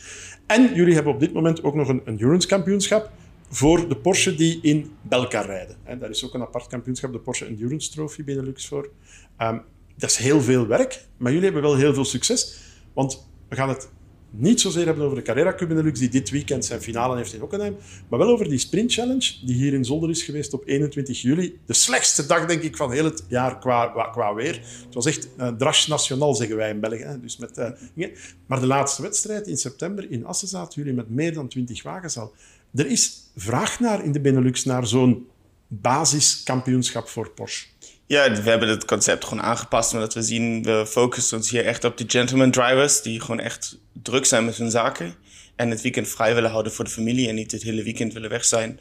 [0.45, 3.11] En jullie hebben op dit moment ook nog een endurance kampioenschap
[3.49, 5.75] voor de Porsche die in Belka rijden.
[5.83, 8.89] Hè, Daar is ook een apart kampioenschap, de Porsche Endurance Trophy Benelux voor.
[9.37, 9.57] Ehm,
[9.97, 12.59] dat is heel veel werk, maar jullie hebben wel heel veel succes.
[12.93, 13.89] Want we gaan het
[14.37, 17.39] niet zozeer hebben over de Carrera Cup Benelux, die dit weekend zijn finale heeft in
[17.39, 17.75] Hockenheim,
[18.09, 21.59] maar wel over die Sprint Challenge, die hier in Zolder is geweest op 21 juli.
[21.65, 24.53] De slechtste dag, denk ik, van heel het jaar qua, qua, weer.
[24.85, 27.17] Het was echt uh, drash nationaal, zeggen wij in België.
[27.21, 28.11] Dus met, uh, dingen.
[28.45, 32.33] maar de laatste wedstrijd in september in Assen jullie met meer dan 20 wagens al.
[32.75, 35.27] Er is vraag naar in de Benelux, naar zo'n
[35.67, 37.65] basiskampioenschap voor Porsche.
[38.07, 41.83] Ja, we hebben het concept gewoon aangepast, omdat we zien, we focussen ons hier echt
[41.83, 45.15] op de gentleman drivers, die gewoon echt druk zijn met hun zaken.
[45.55, 48.29] En het weekend vrij willen houden voor de familie en niet het hele weekend willen
[48.29, 48.79] weg zijn.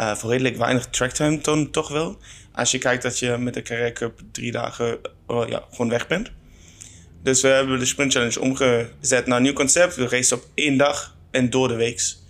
[0.00, 2.18] Uh, voor redelijk weinig tracktime toon toch wel.
[2.52, 6.06] Als je kijkt dat je met de Carrera Cup drie dagen oh, ja, gewoon weg
[6.06, 6.30] bent.
[7.22, 9.96] Dus we hebben de Sprint Challenge omgezet naar een nieuw concept.
[9.96, 12.22] We racen op één dag en door de weeks.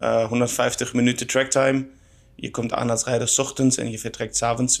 [0.00, 1.86] Uh, 150 minuten tracktime.
[2.34, 4.78] Je komt aan als rijder ochtends en je vertrekt 's avonds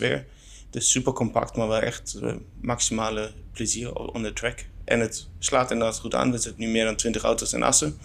[0.74, 4.64] Dus super compact, maar wel echt uh, maximale plezier on the track.
[4.84, 6.30] En het slaat inderdaad goed aan.
[6.30, 7.98] We zitten nu meer dan 20 auto's in Assen.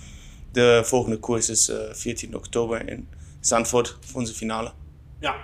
[0.51, 3.07] De volgende koers is uh, 14 oktober in
[3.39, 4.71] Zandvoort voor onze finale.
[5.19, 5.35] Ja,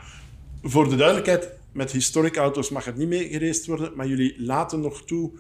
[0.64, 4.80] voor de duidelijkheid, met historic auto's mag het niet mee geraced worden, maar jullie laten
[4.80, 5.32] nog toe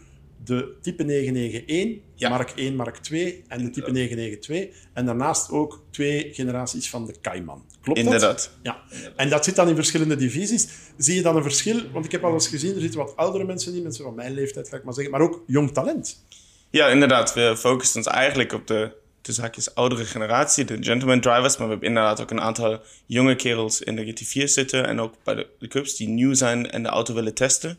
[0.45, 2.29] de type 991, ja.
[2.29, 4.87] Mark 1, Mark 2 en de type 992.
[4.93, 7.65] En daarnaast ook twee generaties van de Cayman.
[7.81, 8.13] Klopt dat?
[8.13, 8.51] Inderdaad.
[8.63, 8.81] Ja.
[9.15, 10.67] En dat zit dan in verschillende divisies.
[10.97, 11.91] Zie je dan een verschil?
[11.91, 14.33] Want ik heb al eens gezien, er zitten wat oudere mensen in, mensen van mijn
[14.33, 16.25] leeftijd ga ik maar zeggen, maar ook jong talent.
[16.69, 17.33] Ja, inderdaad.
[17.33, 21.57] We focussen ons eigenlijk op de, de oudere generatie, de gentleman drivers.
[21.57, 25.13] Maar we hebben inderdaad ook een aantal jonge kerels in de GT4 zitten en ook
[25.23, 27.77] bij de, de cups die nieuw zijn en de auto willen testen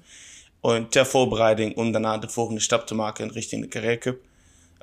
[0.89, 4.21] ter voorbereiding om daarna de volgende stap te maken richting de Carrera Cup.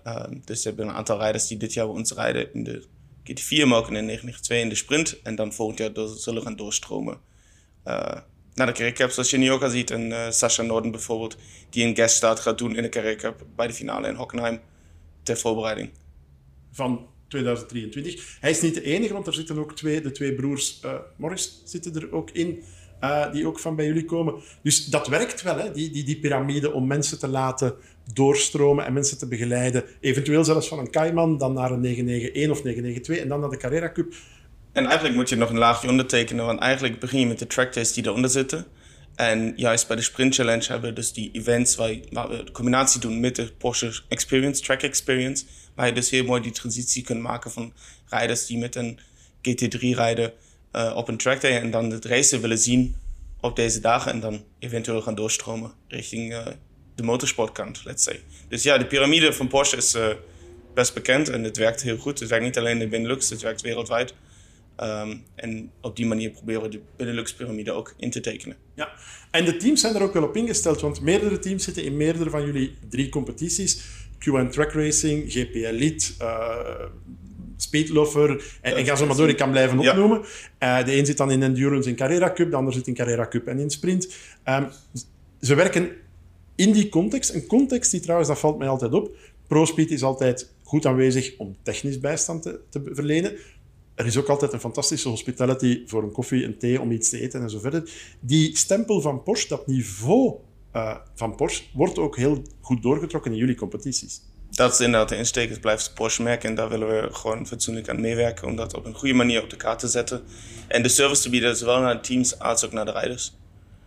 [0.08, 2.86] Uh, dus we hebben een aantal rijders die dit jaar bij ons rijden in de
[3.24, 5.22] GT4, maar in de 992 in de sprint.
[5.22, 7.20] En dan volgend jaar door, zullen gaan doorstromen
[7.88, 8.18] uh,
[8.54, 9.10] naar de Carrera.
[9.10, 11.38] Zoals je nu ook al ziet, en uh, Sascha Norden bijvoorbeeld,
[11.70, 14.60] die een guest start gaat doen in de Carrera bij de finale in Hockenheim
[15.24, 15.90] ter voorbereiding.
[16.72, 18.38] Van 2023.
[18.40, 21.62] Hij is niet de enige, want er zitten ook twee, de twee broers uh, Morris
[21.66, 22.64] zitten er ook in,
[23.04, 24.34] uh, die ook van bij jullie komen.
[24.62, 25.72] Dus dat werkt wel, hè?
[25.72, 27.74] Die, die, die piramide, om mensen te laten
[28.14, 29.84] doorstromen en mensen te begeleiden.
[30.00, 33.58] Eventueel zelfs van een Kaiman, dan naar een 991 of 992 en dan naar de
[33.58, 34.14] Carrera Cup.
[34.72, 37.94] En eigenlijk moet je nog een laagje ondertekenen, want eigenlijk begin je met de trackdays
[37.94, 38.66] die eronder zitten.
[39.16, 42.52] En juist bij de Sprint Challenge hebben we dus die events waar, waar, we de
[42.52, 45.46] combinatie doen met de Porsche Experience, Track Experience.
[45.76, 47.74] Waar je dus heel mooi die transitie kunt maken van
[48.10, 49.00] rijders die met een
[49.50, 50.34] GT3 rijden
[50.74, 52.96] uh, op een trackday en dan het racen willen zien
[53.40, 56.46] op deze dagen en dan eventueel gaan doorstromen richting uh,
[56.96, 58.20] de motorsportkant, let's say.
[58.48, 60.08] Dus ja, de piramide van Porsche is uh,
[60.74, 62.20] best bekend en het werkt heel goed.
[62.20, 64.14] Het werkt niet alleen in Benelux, het werkt wereldwijd.
[64.78, 68.58] Um, en op die manier proberen we de Benelux-pyramide ook in te tekenen.
[68.76, 68.90] Ja,
[69.32, 72.30] en de teams zijn er ook wel op ingesteld, want meerdere teams zitten in meerdere
[72.30, 73.82] van jullie drie competities.
[74.14, 76.14] Q1 Track Racing, GP Elite,
[77.64, 80.22] Speed Lover, en, en ga zo maar door, ik kan blijven opnoemen.
[80.60, 80.80] Ja.
[80.80, 83.28] Uh, de een zit dan in Endurance en Carrera Cup, de ander zit in Carrera
[83.28, 84.16] Cup en in Sprint.
[84.46, 84.68] Um,
[85.42, 85.92] ze werken
[86.56, 89.16] in die context, een context die trouwens, dat valt mij altijd op,
[89.48, 93.36] ProSpeed is altijd goed aanwezig om technisch bijstand te, te verlenen,
[93.96, 97.20] er is ook altijd een fantastische hospitality voor een koffie, een thee, om iets te
[97.20, 97.92] eten en zo verder.
[98.20, 100.36] Die stempel van Porsche, dat niveau
[100.76, 104.22] uh, van Porsche, wordt ook heel goed doorgetrokken in jullie competities.
[104.54, 105.50] Dat is inderdaad de insteek.
[105.50, 108.94] Het blijft Porsche-merk en daar willen we gewoon fatsoenlijk aan meewerken om dat op een
[108.94, 110.22] goede manier op de kaart te zetten.
[110.68, 113.34] En de service te bieden, zowel naar de teams als ook naar de rijders.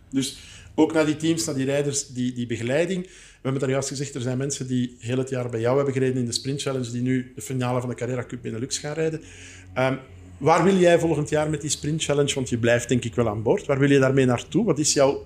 [0.09, 0.37] Dus
[0.75, 3.03] ook naar die teams, naar die rijders, die, die begeleiding.
[3.03, 5.93] We hebben daar juist gezegd, er zijn mensen die heel het jaar bij jou hebben
[5.93, 8.93] gereden in de Sprint Challenge, die nu de finale van de Carrera Cup Benelux gaan
[8.93, 9.21] rijden.
[9.77, 9.99] Um,
[10.37, 12.33] waar wil jij volgend jaar met die Sprint Challenge?
[12.33, 13.65] Want je blijft denk ik wel aan boord.
[13.65, 14.65] Waar wil je daarmee naartoe?
[14.65, 15.25] Wat is jouw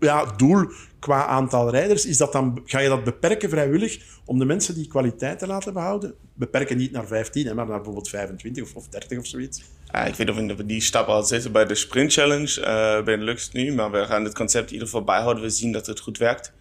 [0.00, 2.06] ja, doel qua aantal rijders?
[2.06, 5.72] Is dat dan, ga je dat beperken vrijwillig om de mensen die kwaliteit te laten
[5.72, 6.14] behouden?
[6.34, 9.62] Beperken niet naar 15, maar naar bijvoorbeeld 25 of, of 30 of zoiets?
[9.92, 12.60] Ja, ik weet niet of we die stap al zitten bij de Sprint Challenge.
[12.60, 15.42] Uh, Benelux nu, maar we gaan het concept in ieder geval bijhouden.
[15.42, 16.52] We zien dat het goed werkt,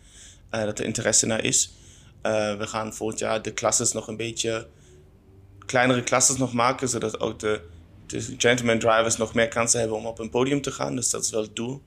[0.52, 1.74] uh, dat er interesse naar is.
[2.24, 4.68] Uh, we gaan volgend jaar de klasses nog een beetje
[5.66, 7.62] kleinere klasses nog maken, zodat ook de,
[8.06, 10.96] de gentleman drivers nog meer kansen hebben om op een podium te gaan.
[10.96, 11.82] Dus dat is wel het doel.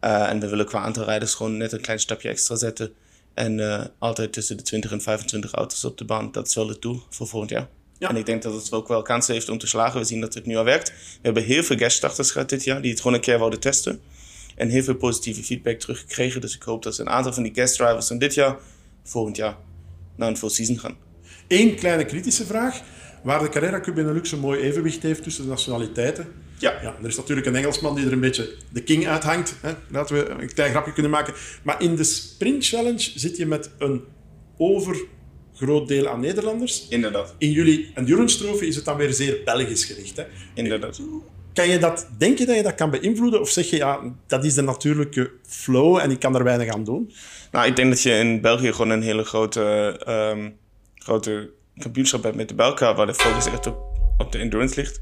[0.00, 2.92] Uh, en we willen qua aantal rijders gewoon net een klein stapje extra zetten.
[3.34, 6.32] En uh, altijd tussen de 20 en 25 auto's op de baan.
[6.32, 7.68] Dat is wel het doel voor volgend jaar.
[7.98, 8.08] Ja.
[8.08, 10.00] En ik denk dat het ook wel kansen heeft om te slagen.
[10.00, 10.88] We zien dat het nu al werkt.
[10.88, 14.00] We hebben heel veel gueststarters gehad dit jaar die het gewoon een keer wilden testen.
[14.56, 16.40] En heel veel positieve feedback teruggekregen.
[16.40, 18.56] Dus ik hoop dat een aantal van die guestdrivers van dit jaar
[19.04, 19.56] volgend jaar
[20.16, 20.96] naar een full season gaan.
[21.48, 22.82] Eén kleine kritische vraag.
[23.28, 26.26] Waar de Carrera Cup Benelux een mooi evenwicht heeft tussen de nationaliteiten.
[26.58, 26.72] Ja.
[26.82, 26.96] ja.
[27.02, 29.54] Er is natuurlijk een Engelsman die er een beetje de king uithangt.
[29.60, 29.72] Hè.
[29.90, 31.34] Laten we een klein grapje kunnen maken.
[31.62, 34.04] Maar in de Sprint Challenge zit je met een
[34.56, 36.86] overgroot deel aan Nederlanders.
[36.88, 37.34] Inderdaad.
[37.38, 40.16] In jullie Endurance Trophy is het dan weer zeer Belgisch gericht.
[40.16, 40.24] Hè.
[40.54, 41.00] Inderdaad.
[41.52, 43.40] Kan je dat, denk je dat je dat kan beïnvloeden?
[43.40, 46.84] Of zeg je, ja, dat is de natuurlijke flow en ik kan er weinig aan
[46.84, 47.12] doen?
[47.52, 50.56] Nou, ik denk dat je in België gewoon een hele grote, um,
[50.94, 53.78] grote kampioenschap hebt met de Belka, waar de focus echt op,
[54.18, 55.00] op de endurance ligt.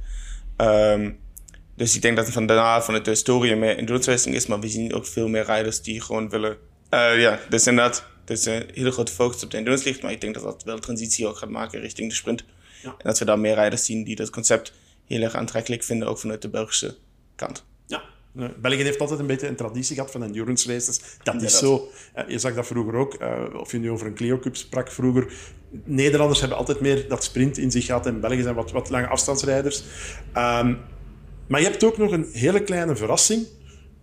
[0.57, 1.19] Um,
[1.77, 4.69] dus ik denk dat van daarna van de historie meer endurance racing is, maar we
[4.69, 6.57] zien ook veel meer rijders die gewoon willen.
[6.91, 10.21] Uh, ja, dus inderdaad, dus een hele grote focus op de endurance ligt, maar ik
[10.21, 12.45] denk dat dat wel de transitie ook gaat maken richting de sprint.
[12.83, 12.89] Ja.
[12.91, 14.73] En dat we daar meer rijders zien die dat concept
[15.07, 16.97] heel erg aantrekkelijk vinden, ook vanuit de Belgische
[17.37, 17.65] kant.
[18.37, 21.01] Ja, België heeft altijd een beetje een traditie gehad van endurance races.
[21.23, 21.89] Dat is zo.
[22.29, 23.23] Je zag dat vroeger ook.
[23.23, 25.33] Uh, of je nu over een Clio Cup sprak vroeger.
[25.85, 29.07] Nederlanders hebben altijd meer dat sprint in zich gehad en België zijn wat, wat lange
[29.07, 29.85] afstandsrijders.
[30.29, 30.79] Um,
[31.49, 33.47] maar je hebt ook nog een hele kleine verrassing.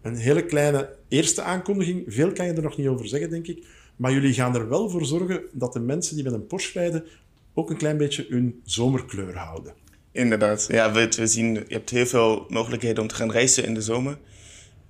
[0.01, 2.03] Een hele kleine eerste aankondiging.
[2.07, 3.65] Veel kan je er nog niet over zeggen, denk ik.
[3.95, 7.05] Maar jullie gaan er wel voor zorgen dat de mensen die met een Porsche rijden
[7.53, 9.73] ook een klein beetje hun zomerkleur houden.
[10.13, 10.65] Inderdaad.
[10.69, 14.17] Ja, we, zien, je hebt heel veel mogelijkheden om te gaan racen in de zomer.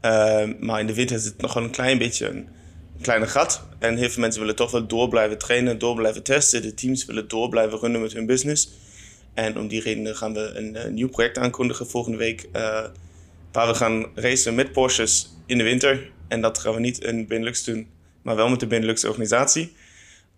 [0.02, 2.48] Uh, maar in de winter is het nog een klein beetje een,
[3.02, 3.68] kleine gat.
[3.80, 6.62] En heel veel mensen willen toch wel door blijven trainen, door blijven testen.
[6.62, 8.70] De teams willen door blijven runnen met hun business.
[9.34, 12.48] En om die reden gaan we een, een nieuw project aankondigen volgende week.
[12.56, 12.86] Uh,
[13.52, 16.12] waar we gaan racen met Porsches in de winter.
[16.28, 17.88] En dat gaan we niet in Benelux doen,
[18.22, 19.74] maar wel met de Benelux organisatie.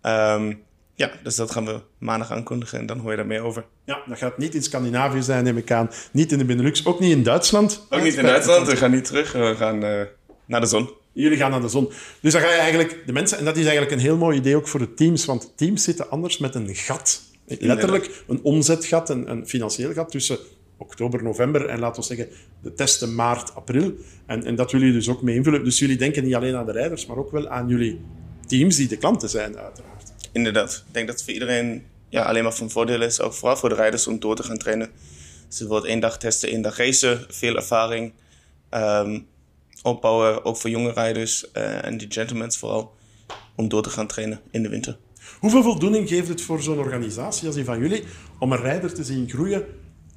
[0.02, 0.64] Um,
[0.96, 3.64] ja, dus dat gaan we maandag aankondigen en dan hoor je daar meer over.
[3.84, 5.90] Ja, dat gaat niet in Scandinavië zijn, neem ik aan.
[6.12, 7.86] Niet in de Benelux, ook niet in Duitsland.
[7.90, 10.00] Ook niet in Duitsland, we gaan niet terug, we gaan uh,
[10.46, 10.90] naar de zon.
[11.12, 11.90] Jullie gaan naar de zon.
[12.20, 14.56] Dus dan ga je eigenlijk de mensen, en dat is eigenlijk een heel mooi idee
[14.56, 17.22] ook voor de teams, want teams zitten anders met een gat.
[17.46, 20.38] Letterlijk een omzetgat, een, een financieel gat tussen
[20.76, 22.28] oktober, november en laten we zeggen
[22.62, 23.92] de testen maart, april.
[24.26, 25.64] En, en dat willen jullie dus ook mee invullen.
[25.64, 28.00] Dus jullie denken niet alleen aan de rijders, maar ook wel aan jullie
[28.46, 29.95] teams die de klanten zijn, uiteraard.
[30.36, 30.84] Inderdaad.
[30.86, 33.20] Ik denk dat voor iedereen ja, alleen maar van voordeel is.
[33.20, 34.90] Ook vooral voor de rijders om door te gaan trainen.
[35.48, 37.24] Ze wordt één dag testen, één dag racen.
[37.28, 38.12] Veel ervaring.
[38.68, 39.20] Ehm,
[39.82, 42.94] opbouwen, ook voor jonge rijders uh, en die gentlemen vooral.
[43.54, 44.98] Om door te gaan trainen in de winter.
[45.38, 48.04] Hoeveel voldoening geeft het voor zo'n organisatie als die van jullie
[48.38, 49.64] om een rijder te zien groeien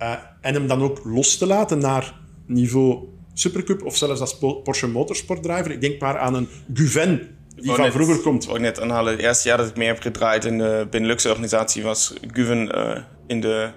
[0.02, 2.14] uh, en hem dan ook los te laten naar
[2.46, 5.72] niveau Supercup of zelfs als Porsche Motorsport driver?
[5.72, 8.50] Ik denk maar aan een Guven die van vroeger komt.
[8.50, 9.12] Ik net aanhalen.
[9.12, 13.42] Het eerste jaar dat ik mee heb gedraaid in de Benelux-organisatie was Guven uh, in
[13.42, 13.70] de,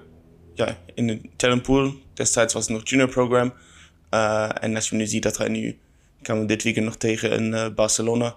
[0.54, 1.92] ja, in de Talentpool.
[2.14, 3.52] Destijds was het nog junior program.
[4.10, 5.78] Uh, en als je nu ziet dat hij nu,
[6.22, 8.36] kan dit weekend nog tegen in uh, Barcelona,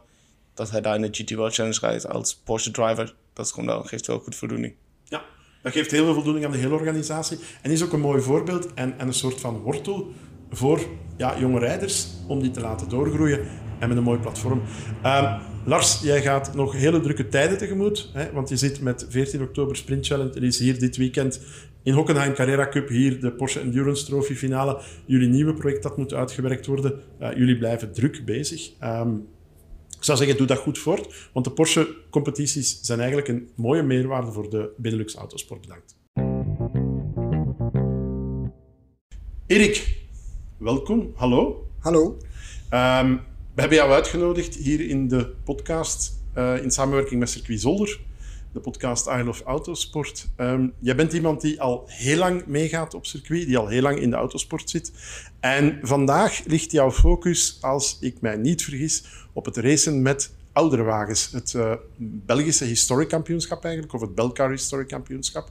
[0.53, 3.15] dat hij daar in de GT World Challenge rijdt als Porsche driver.
[3.34, 4.73] Dat is gewoon wel, geeft wel goed voldoening.
[5.03, 5.23] Ja,
[5.62, 7.38] dat geeft heel veel voldoening aan de hele organisatie.
[7.62, 10.12] En is ook een mooi voorbeeld en, en een soort van wortel
[10.49, 10.79] voor
[11.17, 13.47] ja, jonge rijders om die te laten doorgroeien
[13.79, 14.61] en met een mooi platform.
[15.05, 19.41] Um, Lars, jij gaat nog hele drukke tijden tegemoet, hè, want je zit met 14
[19.41, 20.33] oktober Sprint Challenge.
[20.33, 21.41] Er is hier dit weekend
[21.83, 24.81] in Hockenheim Carrera Cup hier de Porsche Endurance Trophy finale.
[25.05, 27.01] Jullie nieuwe project dat moet uitgewerkt worden.
[27.21, 28.71] Uh, jullie blijven druk bezig.
[28.83, 29.27] Um,
[29.97, 34.31] ik zou zeggen, doe dat goed voort, want de Porsche-competities zijn eigenlijk een mooie meerwaarde
[34.31, 35.61] voor de Benelux Autosport.
[35.61, 35.97] Bedankt.
[39.47, 39.97] Erik,
[40.57, 41.11] welkom.
[41.15, 41.67] Hallo.
[41.79, 42.17] Hallo.
[42.71, 43.21] Um,
[43.55, 47.99] we hebben jou uitgenodigd hier in de podcast uh, in samenwerking met Circuit Zolder,
[48.53, 50.27] de podcast I Love Autosport.
[50.37, 53.99] Um, jij bent iemand die al heel lang meegaat op circuit, die al heel lang
[53.99, 54.91] in de autosport zit.
[55.39, 60.83] En vandaag ligt jouw focus, als ik mij niet vergis, op het racen met oudere
[60.83, 61.31] wagens.
[61.31, 65.49] Het uh, Belgische Historic Kampioenschap eigenlijk, of het Belcar Historic Kampioenschap.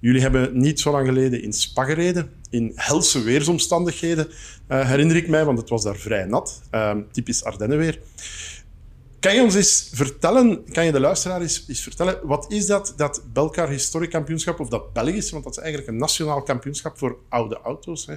[0.00, 5.28] Jullie hebben niet zo lang geleden in Spa gereden, in helse weersomstandigheden, uh, herinner ik
[5.28, 6.62] mij, want het was daar vrij nat.
[6.72, 8.00] Uh, typisch Ardennenweer.
[9.20, 12.94] Kan je ons eens vertellen, kan je de luisteraar eens, eens, vertellen, wat is dat,
[12.96, 17.18] dat Belcar Historic Kampioenschap, of dat Belgisch, want dat is eigenlijk een nationaal kampioenschap voor
[17.28, 18.06] oude auto's.
[18.06, 18.14] Hè.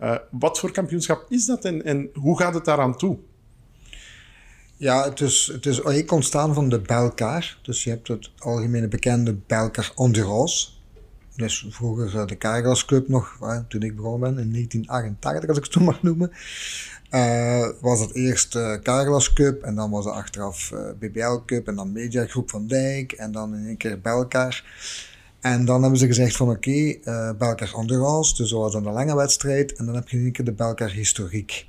[0.00, 3.18] Uh, wat voor kampioenschap is dat en, en hoe gaat het daaraan toe?
[4.78, 7.58] Ja, het is, het is eigenlijk ontstaan van de Belcar.
[7.62, 10.68] Dus je hebt het algemene bekende Belcar Endurance.
[11.36, 13.38] Dus vroeger de Carglass Cup nog,
[13.68, 16.30] toen ik begonnen ben, in 1988 als ik het zo mag noemen.
[17.10, 21.68] Uh, was het eerst uh, Carglass Cup en dan was het achteraf uh, BBL Cup
[21.68, 24.64] en dan Media Groep van Dijk en dan in één keer Belcar.
[25.40, 28.82] En dan hebben ze gezegd van oké, okay, uh, Belcar Endurance, dus dat was dan
[28.82, 31.66] lange wedstrijd en dan heb je in één keer de Belcar Historiek.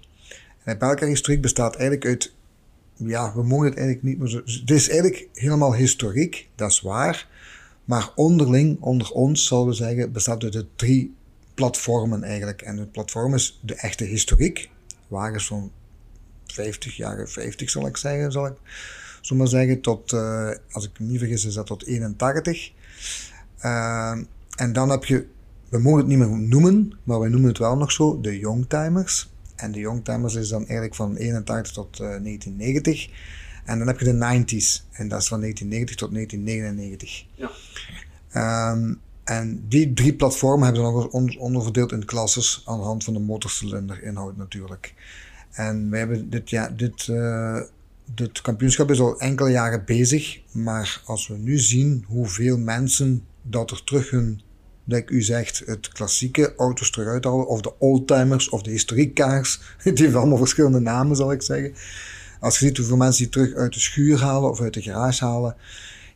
[0.63, 2.37] En de Belcar Historiek bestaat eigenlijk uit
[3.07, 4.43] ja, we mogen het eigenlijk niet meer.
[4.59, 7.27] Het is eigenlijk helemaal historiek, dat is waar.
[7.85, 11.15] Maar onderling, onder ons, zullen we zeggen, bestaat uit de drie
[11.53, 12.61] platformen eigenlijk.
[12.61, 14.69] En het platform is de echte historiek.
[15.07, 15.71] Wagens van
[16.45, 18.53] 50 jaar, 50 zal ik zeggen, zal ik
[19.21, 22.71] zo maar zeggen, tot, uh, als ik me niet vergis, is dat tot 81.
[23.61, 24.11] Uh,
[24.55, 25.27] en dan heb je,
[25.69, 29.29] we mogen het niet meer noemen, maar wij noemen het wel nog zo, de youngtimers.
[29.59, 33.09] En de Youngtimers is dan eigenlijk van 81 tot uh, 1990.
[33.65, 34.87] En dan heb je de 90s.
[34.91, 37.25] En dat is van 1990 tot 1999.
[37.35, 38.71] Ja.
[38.71, 43.03] Um, en die drie platformen hebben ze nog eens onderverdeeld in klasses aan de hand
[43.03, 44.93] van de motorcilinderinhoud natuurlijk.
[45.51, 47.61] En wij hebben dit, ja, dit, uh,
[48.15, 50.39] dit kampioenschap is al enkele jaren bezig.
[50.51, 54.41] Maar als we nu zien hoeveel mensen dat er terug hun
[54.89, 59.59] dat u zegt, het klassieke auto's terug uithalen, of de oldtimers, of de historiekkaars.
[59.83, 61.73] Die hebben allemaal verschillende namen, zal ik zeggen.
[62.39, 65.25] Als je ziet hoeveel mensen die terug uit de schuur halen of uit de garage
[65.25, 65.55] halen,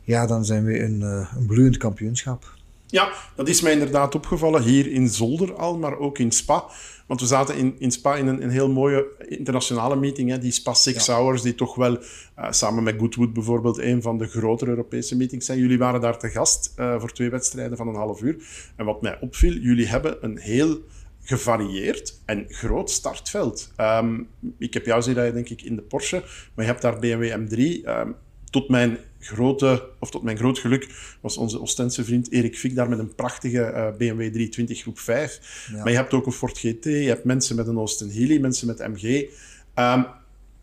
[0.02, 2.52] ja, dan zijn we een, uh, een bloeiend kampioenschap.
[2.86, 6.64] Ja, dat is mij inderdaad opgevallen hier in Zolder al, maar ook in Spa.
[7.06, 10.52] Want we zaten in, in Spa in een, een heel mooie internationale meeting, hè, die
[10.52, 11.14] Spa Six ja.
[11.14, 11.98] Hours, die toch wel
[12.38, 15.58] uh, samen met Goodwood bijvoorbeeld een van de grotere Europese meetings zijn.
[15.58, 18.36] Jullie waren daar te gast uh, voor twee wedstrijden van een half uur.
[18.76, 20.78] En wat mij opviel, jullie hebben een heel
[21.22, 23.72] gevarieerd en groot startveld.
[23.80, 26.22] Um, ik heb jou zien rijden, denk ik, in de Porsche,
[26.54, 27.88] maar je hebt daar BMW M3.
[27.88, 28.14] Um,
[28.50, 32.88] tot mijn grote, of tot mijn groot geluk, was onze Ostense vriend Erik Fik daar
[32.88, 35.68] met een prachtige uh, BMW 320 groep 5.
[35.70, 35.76] Ja.
[35.76, 38.66] Maar je hebt ook een Ford GT, je hebt mensen met een Austin Healey, mensen
[38.66, 39.28] met MG.
[39.74, 40.06] Um,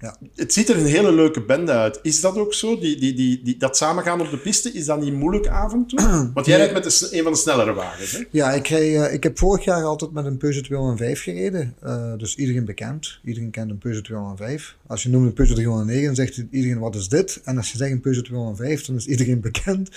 [0.02, 0.18] ja.
[0.36, 2.00] Het ziet er een hele leuke bende uit.
[2.02, 2.80] Is dat ook zo?
[2.80, 5.86] Die, die, die, die, dat samengaan op de piste, is dat niet moeilijk af en
[5.86, 6.00] toe?
[6.34, 8.24] Want jij rijdt met de, een van de snellere wagens, hè?
[8.32, 11.76] Ja, ik, rij, uh, ik heb vorig jaar altijd met een Peugeot 205 gereden.
[11.84, 13.20] Uh, dus iedereen bekend.
[13.24, 14.76] Iedereen kent een Peugeot 205.
[14.88, 17.42] Als je noemt een Peugeot 309, zegt iedereen wat is dit?
[17.44, 19.90] En als je zegt een Peugeot 205, dan is iedereen bekend.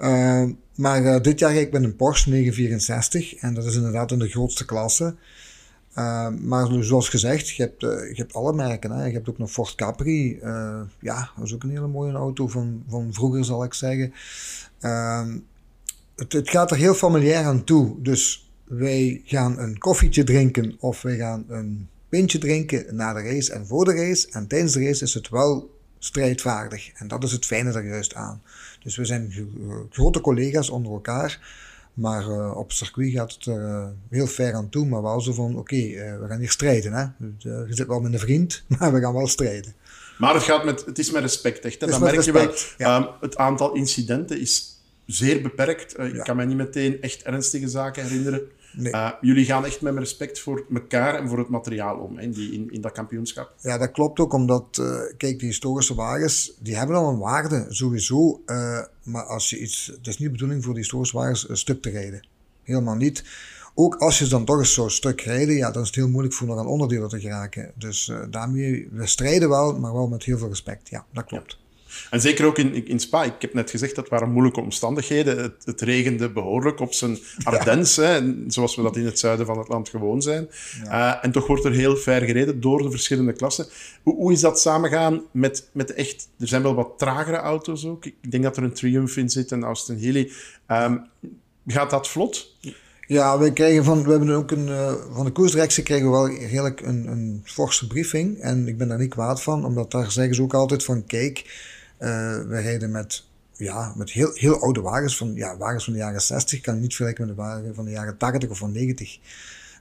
[0.00, 0.44] Uh,
[0.74, 3.34] maar dit jaar ga ik met een Porsche 964.
[3.34, 5.14] En dat is inderdaad in de grootste klasse.
[5.98, 8.90] Uh, maar zoals gezegd, je hebt, uh, je hebt alle merken.
[8.90, 9.04] Hè.
[9.04, 10.38] Je hebt ook nog Ford Capri.
[10.42, 14.12] Uh, ja, dat is ook een hele mooie auto van, van vroeger, zal ik zeggen.
[14.80, 15.38] Ehm,
[16.16, 18.02] het, het gaat er heel familiair aan toe.
[18.02, 23.52] Dus wij gaan een koffietje drinken of wij gaan een pintje drinken na de race
[23.52, 24.28] en voor de race.
[24.30, 26.90] En tijdens de race is het wel strijdvaardig.
[26.94, 28.42] En dat is het fijne er juist aan.
[28.82, 29.32] Dus we zijn
[29.90, 31.64] grote collega's onder elkaar.
[31.96, 34.86] Maar uh, op circuit gaat het er uh, heel ver aan toe.
[34.86, 36.92] Maar wel zo van, oké, okay, uh, we gaan hier strijden.
[36.92, 37.04] Hè?
[37.38, 39.74] je zit wel met een vriend, maar we gaan wel strijden.
[40.18, 41.80] Maar het, gaat met, het is met respect, echt.
[41.80, 41.86] Hè?
[41.86, 42.98] Dan merk respect, je wel, ja.
[42.98, 45.94] um, het aantal incidenten is zeer beperkt.
[45.96, 46.04] Ja.
[46.04, 48.42] Ik kan me niet meteen echt ernstige zaken herinneren.
[48.76, 48.92] Nee.
[48.92, 52.52] Uh, jullie gaan echt met respect voor elkaar en voor het materiaal om in, die,
[52.52, 53.54] in, in dat kampioenschap.
[53.60, 57.66] Ja, dat klopt ook, omdat, uh, kijk, die historische wagens, die hebben al een waarde,
[57.68, 58.42] sowieso.
[58.46, 61.56] Uh, maar als je iets, het is niet de bedoeling voor die historische wagens een
[61.56, 62.26] stuk te rijden.
[62.62, 63.24] Helemaal niet.
[63.74, 66.34] Ook als je dan toch eens zo'n stuk rijden, ja, dan is het heel moeilijk
[66.34, 67.72] voor nog aan onderdelen te geraken.
[67.74, 70.88] Dus daarmee, we strijden wel, maar wel met heel veel respect.
[70.88, 71.52] Ja, dat klopt.
[71.58, 71.65] Ja.
[72.10, 73.24] En zeker ook in, in Spa.
[73.24, 75.42] Ik heb net gezegd, dat waren moeilijke omstandigheden.
[75.42, 78.22] Het, het regende behoorlijk op zijn Ardennes, ja.
[78.46, 80.48] zoals we dat in het zuiden van het land gewoon zijn.
[80.84, 81.16] Ja.
[81.16, 83.66] Uh, en toch wordt er heel ver gereden door de verschillende klassen.
[84.02, 86.28] Hoe, hoe is dat samengaan met, met echt...
[86.38, 88.04] Er zijn wel wat tragere auto's ook.
[88.04, 90.30] Ik denk dat er een Triumph in zit, een Austin Healey.
[90.68, 91.04] Um,
[91.66, 92.56] gaat dat vlot?
[93.06, 96.28] Ja, we, krijgen van, we hebben ook een, uh, van de koersdirectie krijgen we wel
[96.28, 98.40] redelijk een, een forse briefing.
[98.40, 101.44] En ik ben daar niet kwaad van, omdat daar zeggen ze ook altijd van, kijk,
[101.98, 106.22] we rijden met, ja, met heel, heel oude wagens, van, ja, wagens van de jaren
[106.22, 109.18] 60, kan je niet vergelijken met de wagen van de jaren 80 of van 90.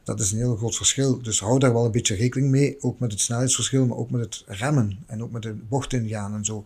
[0.04, 1.22] Dat is een heel groot verschil.
[1.22, 4.22] Dus hou daar wel een beetje rekening mee, ook met het snelheidsverschil, maar ook met
[4.22, 6.66] het remmen en ook met de bocht ingaan en zo.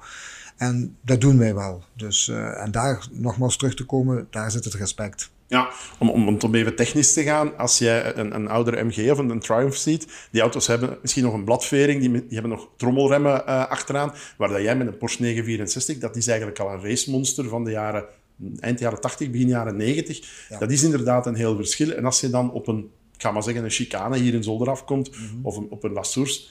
[0.58, 1.84] En dat doen wij wel.
[1.96, 5.32] Dus, uh, en daar nogmaals terug te komen, daar zit het respect.
[5.50, 9.18] Ja, om, om, om even technisch te gaan, als jij een, een oudere MG of
[9.18, 12.68] een, een, Triumph ziet, die auto's hebben misschien nog een bladvering, die, die hebben nog
[12.76, 16.84] trommelremmen uh, achteraan, waar dat jij met een Porsche 964, dat is eigenlijk al een
[16.84, 18.06] racemonster van de jaren,
[18.60, 20.48] eind jaren 80, begin jaren 90.
[20.50, 20.58] Ja.
[20.58, 21.92] Dat is inderdaad een heel verschil.
[21.92, 24.70] En als je dan op een, ik ga maar zeggen, een chicane hier in Zolder
[24.70, 25.46] afkomt, mm -hmm.
[25.46, 26.50] of een, op een Lassours,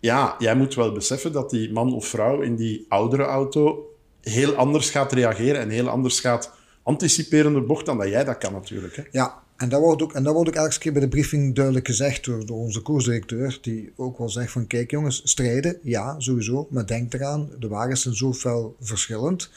[0.00, 3.86] ja, jij moet wel beseffen dat die man of vrouw in die oudere auto
[4.20, 8.52] heel anders gaat reageren en heel anders gaat anticiperende bocht dan dat jij dat kan
[8.52, 8.96] natuurlijk.
[8.96, 9.02] Hè?
[9.10, 11.86] Ja, en dat wordt ook, en dat wordt ook elke keer bij de briefing duidelijk
[11.86, 16.86] gezegd door, onze koersdirecteur, die ook wel zegt van kijk jongens, strijden, ja, sowieso, maar
[16.86, 19.50] denk eraan, de wagens zijn zoveel verschillend,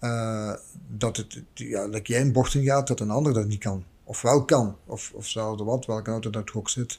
[0.00, 0.54] uh,
[0.88, 3.84] dat, het, ja, dat jij een bocht in gaat, dat een ander dat niet kan.
[4.04, 6.98] Of wel kan, of, of zelfde wat, welke auto dat ook zit.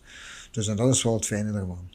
[0.51, 1.89] Dus en dat is wel het fijne daarvan.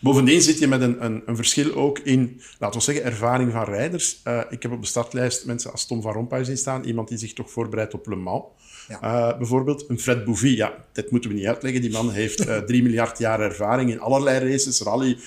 [0.00, 3.64] Bovendien zit je met een, een, een, verschil ook in, laten we zeggen, ervaring van
[3.64, 4.20] rijders.
[4.24, 7.18] Uh, ik heb op de startlijst mensen als Tom van Rompuy zien staan, iemand die
[7.18, 8.44] zich toch voorbereidt op Le Mans.
[8.88, 9.30] Ja.
[9.30, 11.80] Uh, bijvoorbeeld een Fred Bouvy, ja, dat moeten we niet uitleggen.
[11.80, 15.18] Die man heeft uh, drie miljard jaar ervaring in allerlei races, rally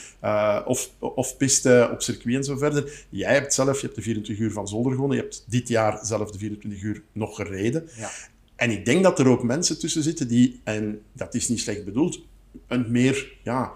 [0.65, 3.05] of, of piste op circuit en zo verder.
[3.09, 5.99] Jij hebt zelf, je hebt de 24 uur van Zolder gewonnen, je hebt dit jaar
[6.01, 7.89] zelf de 24 uur nog gereden.
[7.97, 8.09] Ja.
[8.55, 11.85] En ik denk dat er ook mensen tussen zitten die, en dat is niet slecht
[11.85, 12.21] bedoeld,
[12.67, 13.71] een meer, ja,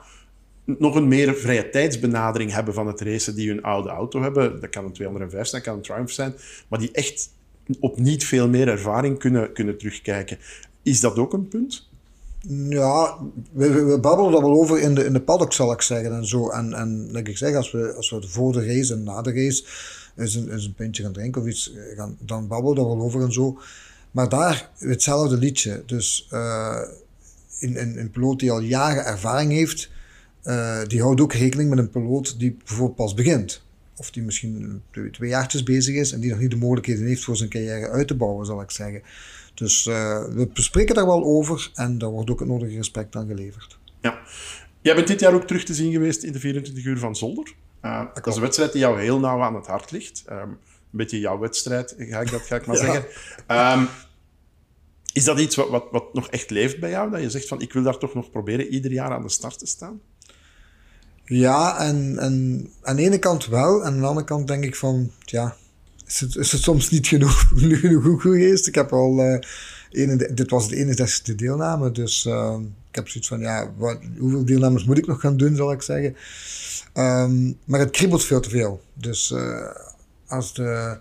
[0.66, 4.62] nog een meer vrije tijdsbenadering hebben van het racen die hun oude auto hebben.
[4.62, 6.34] Dat kan een 205 zijn, dat kan een Triumph zijn.
[6.68, 7.30] Maar die echt
[7.80, 10.38] op niet veel meer ervaring kunnen, kunnen terugkijken.
[10.84, 11.88] Is dat ook een punt?
[12.70, 13.18] Ja,
[13.52, 16.14] we, we babbelen daar wel over in de, in de paddock, zal ik zeggen.
[16.16, 16.50] En, zo.
[16.50, 19.34] en, en like ik zeg, als we, als we voor de race en na de
[19.34, 19.64] race
[20.16, 23.06] eens een, een pintje gaan drinken of iets, eh, gaan, dan babbelen we daar wel
[23.06, 23.60] over en zo.
[24.12, 25.84] Maar daar hetzelfde liedje.
[25.86, 26.82] Dus uh,
[27.60, 29.90] in, in, een piloot die al jaren ervaring heeft,
[30.46, 33.64] uh, die houdt ook rekening met een piloot die bijvoorbeeld pas begint.
[33.98, 37.24] Of die misschien twee, twee jaartjes bezig is en die nog niet de mogelijkheden heeft
[37.24, 39.02] voor zijn carrière uit te bouwen, zal ik zeggen.
[39.54, 43.28] Dus uh, we bespreken daar wel over en daar wordt ook het nodige respect aan
[43.28, 43.78] geleverd.
[44.02, 44.20] Ja.
[44.82, 47.54] Jij bent dit jaar ook terug te zien geweest in de 24 uur van Zolder.
[47.82, 50.24] Uh, dat is een wedstrijd die jou heel nauw aan het hart ligt.
[50.30, 50.58] Um, een
[50.92, 52.82] beetje jouw wedstrijd, ga ik, dat, ga ik maar ja.
[52.82, 53.80] zeggen.
[53.80, 53.88] Um,
[55.14, 57.12] is dat iets wat, wat, wat nog echt leeft bij jou?
[57.12, 59.60] Dat je zegt van, ik wil daar toch nog proberen ieder jaar aan de start
[59.60, 60.02] te staan?
[61.26, 63.82] Ja, en, en aan de ene kant wel.
[63.84, 65.56] En aan de andere kant denk ik van, ja,
[66.08, 68.68] is het, is het soms niet genoeg, genoeg goed geweest?
[68.68, 69.40] Ik heb al, uh,
[70.34, 72.56] dit was de 61ste deelname, dus uh,
[72.90, 75.82] ik heb zoiets van, ja, wat, hoeveel deelnames moet ik nog gaan doen, zal ik
[75.82, 76.16] zeggen.
[76.94, 78.82] Um, maar het kriebelt veel te veel.
[78.94, 79.68] Dus uh,
[80.28, 80.98] als de,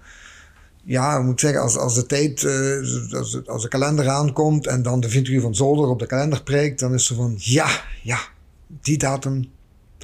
[0.85, 5.01] ja, moet zeggen, als, als de tijd, uh, als, als de kalender aankomt en dan
[5.01, 8.19] de 20 uur van Zolder op de kalender prijkt, dan is ze van, ja, ja,
[8.67, 9.51] die datum,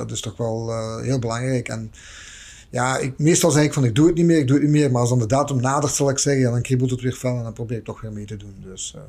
[0.06, 1.68] dat is toch wel uh, heel belangrijk.
[1.68, 1.92] En
[2.70, 4.74] ja, ik, meestal zeg ik van ik doe het niet meer, ik doe het niet
[4.74, 4.90] meer.
[4.90, 7.42] Maar als dan de datum nadert, zal ik zeggen, dan kriebelt het weer fel en
[7.42, 8.54] dan probeer ik toch weer mee te doen.
[8.64, 9.02] Dus, uh.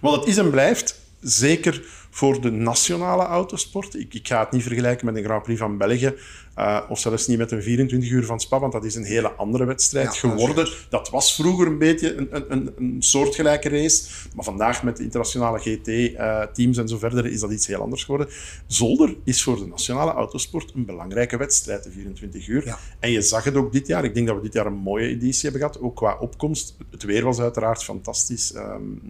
[0.00, 3.94] Want het is en blijft, zeker voor de nationale autosport.
[3.94, 6.14] Ik, ik ga het niet vergelijken met een Grand Prix van België
[6.58, 9.30] uh, of zelfs niet met een 24 uur van Spa, want dat is een hele
[9.30, 10.68] andere wedstrijd geworden.
[10.88, 14.04] Dat, was vroeger een beetje een, een, een, een, soortgelijke race,
[14.34, 18.04] maar vandaag met de internationale GT-teams uh, en zo verder is dat iets heel anders
[18.04, 18.28] geworden.
[18.66, 22.66] Zolder is voor de nationale autosport een belangrijke wedstrijd, de 24 uur.
[22.66, 22.78] Ja.
[22.98, 24.04] En je zag het ook dit jaar.
[24.04, 26.76] Ik denk dat we dit jaar een mooie editie hebben gehad, ook qua opkomst.
[26.90, 28.54] Het weer was uiteraard fantastisch.
[28.54, 29.00] Um,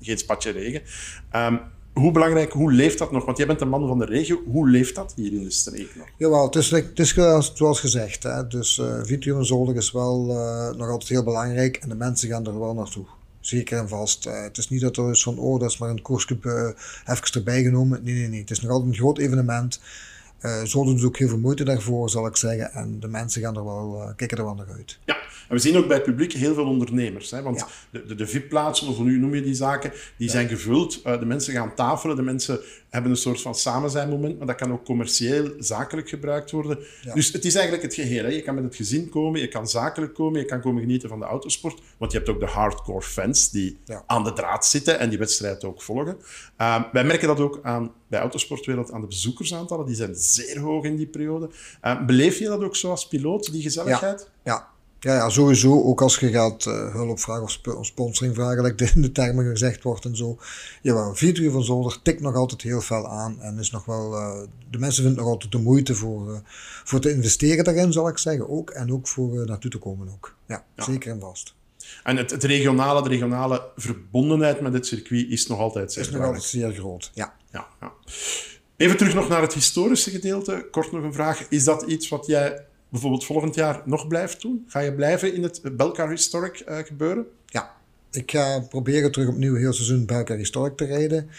[0.00, 0.82] geen spatje regen.
[1.32, 1.60] Um,
[1.92, 3.24] hoe belangrijk, hoe leeft dat nog?
[3.24, 4.42] Want jij bent een man van de regio.
[4.46, 6.06] Hoe leeft dat hier in de streek nog?
[6.16, 7.14] Jawel, het is, het is
[7.54, 8.22] zoals gezegd.
[8.22, 8.46] Hè.
[8.46, 11.76] Dus uh, is wel uh, nog altijd heel belangrijk.
[11.76, 13.04] En de mensen gaan er wel naartoe.
[13.40, 14.26] Zeker en vast.
[14.26, 16.68] Uh, het is niet dat er is van, oh, dat is maar een koersje uh,
[17.06, 18.00] even erbij genomen.
[18.04, 18.40] Nee, nee, nee.
[18.40, 19.80] Het is nog altijd een groot evenement.
[20.42, 22.72] Uh, Zolder doet ook heel veel moeite daarvoor, zal ik zeggen.
[22.72, 24.98] En de mensen gaan er wel, kijken er wel naar uit.
[25.04, 25.16] Ja,
[25.52, 27.30] en we zien ook bij het publiek heel veel ondernemers.
[27.30, 27.42] Hè?
[27.42, 31.00] Want de, de, de VIP-plaatsen, of hoe noem je die zaken, die zijn gevuld.
[31.06, 34.72] Uh, de mensen gaan tafelen, de mensen hebben een soort van samenzijnmoment, maar dat kan
[34.72, 36.78] ook commercieel, zakelijk gebruikt worden.
[37.14, 38.24] Dus het is eigenlijk het geheel.
[38.24, 38.30] Hè?
[38.30, 41.18] Je kan met het gezin komen, je kan zakelijk komen, je kan komen genieten van
[41.18, 41.80] de autosport.
[41.96, 45.64] Want je hebt ook de hardcore fans die aan de draad zitten en die wedstrijd
[45.64, 46.16] ook volgen.
[46.60, 49.86] Uh, wij merken dat ook aan, bij Autosportwereld aan de bezoekersaantallen.
[49.86, 51.50] Die zijn zeer hoog in die periode.
[51.84, 54.20] Uh, beleef je dat ook zo als piloot, die gezelligheid?
[54.20, 54.70] Ja, ja.
[55.02, 55.82] Ja, ja, sowieso.
[55.82, 57.42] Ook als je gaat uh, hulp vragen
[57.76, 60.38] of sponsoring vragen, like in de termen gezegd wordt en zo.
[60.82, 63.40] Jawel, 4 uur van zolder tikt nog altijd heel veel aan.
[63.40, 66.36] En is nog wel, uh, de mensen vinden nog altijd de moeite voor, uh,
[66.84, 68.48] voor te investeren daarin, zal ik zeggen.
[68.48, 68.70] Ook.
[68.70, 70.36] En ook voor naartoe te komen ook.
[70.46, 71.54] Ja, zeker en vast.
[72.02, 76.10] En het, het, regionale, de regionale verbondenheid met het circuit is nog altijd zeer Is
[76.10, 77.34] nog altijd zeer groot, ja.
[77.50, 77.66] ja.
[77.80, 77.92] Ja,
[78.76, 80.68] Even terug nog naar het historische gedeelte.
[80.70, 81.46] Kort nog een vraag.
[81.48, 84.64] Is dat iets wat jij bijvoorbeeld volgend jaar nog blijft doen?
[84.68, 87.26] Ga je blijven in het Belcar Historic uh, gebeuren?
[87.46, 87.74] Ja,
[88.10, 91.30] ik ga proberen terug opnieuw heel seizoen Belcar Historic te rijden.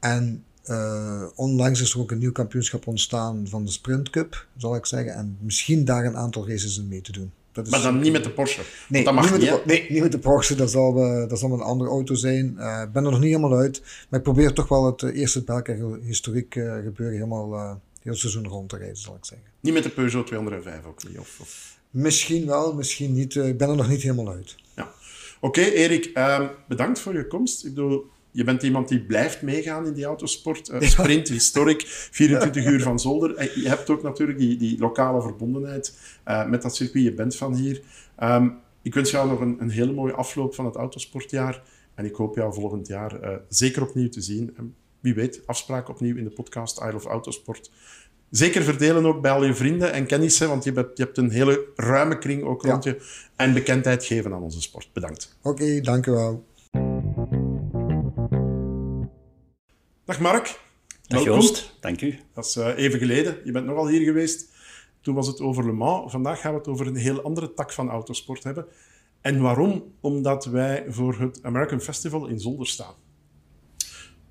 [0.00, 4.76] En uh, onlangs is er ook een nieuw kampioenschap ontstaan van de Sprint Cup, zal
[4.76, 5.14] ik zeggen.
[5.14, 7.32] En misschien daar een aantal races in mee te doen.
[7.56, 8.62] Dat is maar dan niet met de Porsche?
[8.88, 10.54] Nee, dat mag niet, met de, nee niet met de Porsche.
[10.54, 12.46] Dat zal, uh, dat zal een andere auto zijn.
[12.48, 13.82] Ik ben er nog niet helemaal uit.
[14.08, 16.52] Maar ik probeer toch wel het eerste Belcar Historiek
[16.84, 19.46] gebeuren helemaal heel seizoen rond te rijden, zal ik zeggen.
[19.60, 21.18] Niet met de Peugeot 205 ook niet?
[21.18, 21.76] Of, of?
[21.90, 23.36] Misschien wel, misschien niet.
[23.36, 24.56] Eh, ik ben er nog niet helemaal uit.
[24.76, 24.92] Ja.
[25.40, 27.64] Oké, Erik, uh, bedankt voor je komst.
[27.64, 28.06] Ik bedoel,
[28.36, 30.68] je bent iemand die blijft meegaan in die autosport.
[30.68, 33.34] Uh, sprint, historic, 24 uur van zolder.
[33.34, 37.04] En je hebt ook natuurlijk die, die lokale verbondenheid uh, met dat circuit.
[37.04, 37.82] Je bent van hier.
[38.22, 41.62] Um, ik wens jou nog een, een, hele mooie afloop van het autosportjaar.
[41.94, 46.16] En ik hoop jou volgend jaar uh, zeker opnieuw te zien wie weet, afspraak opnieuw
[46.16, 47.70] in de podcast Isle of Autosport.
[48.30, 51.30] Zeker verdelen ook bij al je vrienden en kennissen, want je hebt, je hebt een
[51.30, 53.02] hele ruime kring ook rond je.
[53.36, 54.88] En bekendheid geven aan onze sport.
[54.92, 55.36] Bedankt.
[55.42, 56.44] Oké, okay, dank u wel.
[60.06, 60.60] Dag Mark.
[61.06, 62.18] Dag Joost, dank u.
[62.34, 63.36] Dat is uh, even geleden.
[63.44, 64.48] Je bent nogal hier geweest.
[65.00, 66.12] Toen was het over Le Mans.
[66.12, 68.66] Vandaag gaan we het over een heel andere tak van autosport hebben.
[69.20, 69.92] En waarom?
[70.00, 72.94] Omdat wij voor het American Festival in Zolder staan.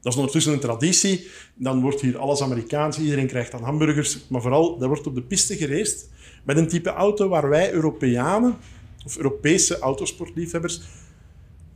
[0.01, 1.27] Dat is ondertussen een traditie.
[1.55, 4.27] Dan wordt hier alles Amerikaans, iedereen krijgt dan hamburgers.
[4.27, 6.09] Maar vooral, er wordt op de piste gereisd
[6.43, 8.57] met een type auto waar wij Europeanen,
[9.05, 10.81] of Europese autosportliefhebbers,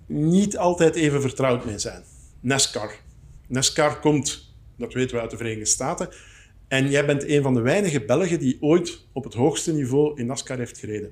[0.05, 2.03] niet altijd even vertrouwd mee zijn.
[2.39, 3.07] NASCAR.
[3.49, 6.09] NASCAR komt, dat weten we uit de Verenigde Staten.
[6.67, 10.25] En jij bent een van de weinige Belgen die ooit op het hoogste niveau in
[10.25, 11.11] NASCAR heeft gereden.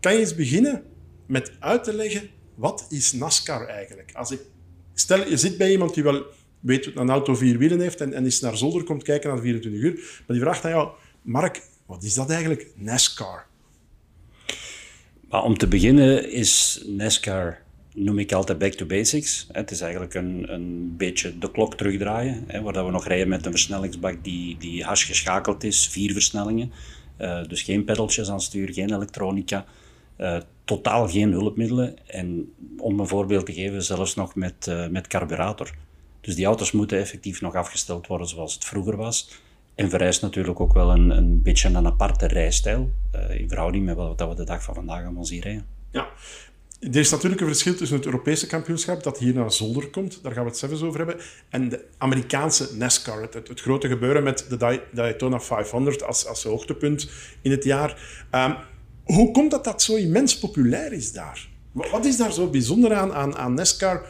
[0.00, 0.82] Kan je eens beginnen
[1.26, 4.10] met uit te leggen, wat is NASCAR eigenlijk?
[4.14, 4.40] Als ik,
[4.94, 6.24] stel, je zit bij iemand die wel
[6.60, 9.40] weet dat een auto vier wielen heeft en, en is naar zolder komt kijken naar
[9.40, 9.92] 24 uur.
[9.94, 10.90] Maar die vraagt aan jou,
[11.22, 12.66] Mark, wat is dat eigenlijk?
[12.74, 13.46] NASCAR.
[15.28, 17.62] Maar om te beginnen is NASCAR,
[17.98, 19.46] noem ik altijd back to basics.
[19.52, 23.46] Het is eigenlijk een, een beetje de klok terugdraaien, hè, waar we nog rijden met
[23.46, 26.72] een versnellingsbak die, die hars geschakeld is, vier versnellingen.
[27.20, 29.64] Uh, dus geen pedaltjes aan stuur, geen elektronica.
[30.18, 31.96] Uh, totaal geen hulpmiddelen.
[32.06, 35.74] En om een voorbeeld te geven, zelfs nog met, uh, met carburator.
[36.20, 39.40] Dus die auto's moeten effectief nog afgesteld worden zoals het vroeger was.
[39.74, 42.90] En vereist natuurlijk ook wel een, een beetje een aparte rijstijl
[43.30, 45.66] in verhouding met wat we de dag van vandaag allemaal zien rijden.
[45.90, 46.08] Ja,
[46.80, 50.32] er is natuurlijk een verschil tussen het Europese kampioenschap, dat hier naar Zolder komt, daar
[50.32, 51.16] gaan we het zelfs over hebben,
[51.48, 57.10] en de Amerikaanse NASCAR, het, grote gebeuren met de Daytona 500 als, als hoogtepunt
[57.42, 58.02] in het jaar.
[58.34, 58.56] Um,
[59.04, 61.48] hoe komt dat dat zo immens populair is daar?
[61.72, 64.06] Wat is daar zo bijzonder aan, aan, aan NASCAR?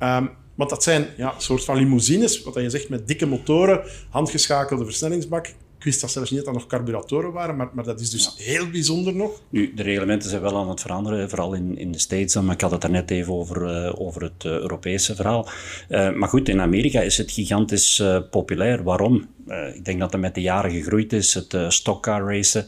[0.00, 4.84] Um, want dat zijn ja, soort van limousines, wat je zegt met dikke motoren, handgeschakelde
[4.84, 5.54] versnellingsbak.
[5.82, 8.34] Ik wist dat zelfs niet dat er nog carburatoren waren, maar, maar dat is dus
[8.36, 9.40] heel bijzonder nog.
[9.48, 12.54] Nu, de reglementen zijn wel aan het veranderen, vooral in, in de States dan, maar
[12.54, 15.48] ik had het er net even over, uh, over het uh, Europese verhaal.
[15.88, 18.82] Uh, maar goed, in Amerika is het gigantisch populair.
[18.82, 19.28] Waarom?
[19.74, 22.66] ik denk dat het met de jaren gegroeid is, het stockcar racen.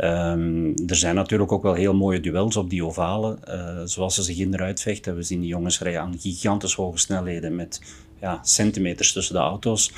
[0.00, 3.38] Um, er zijn natuurlijk ook wel heel mooie duels op die ovalen,
[3.88, 5.16] zoals ze zich in eruit vechten.
[5.16, 7.80] We zien die jongens rijden aan gigantisch hoge snelheden met
[8.20, 9.92] ja, centimeters tussen de auto's.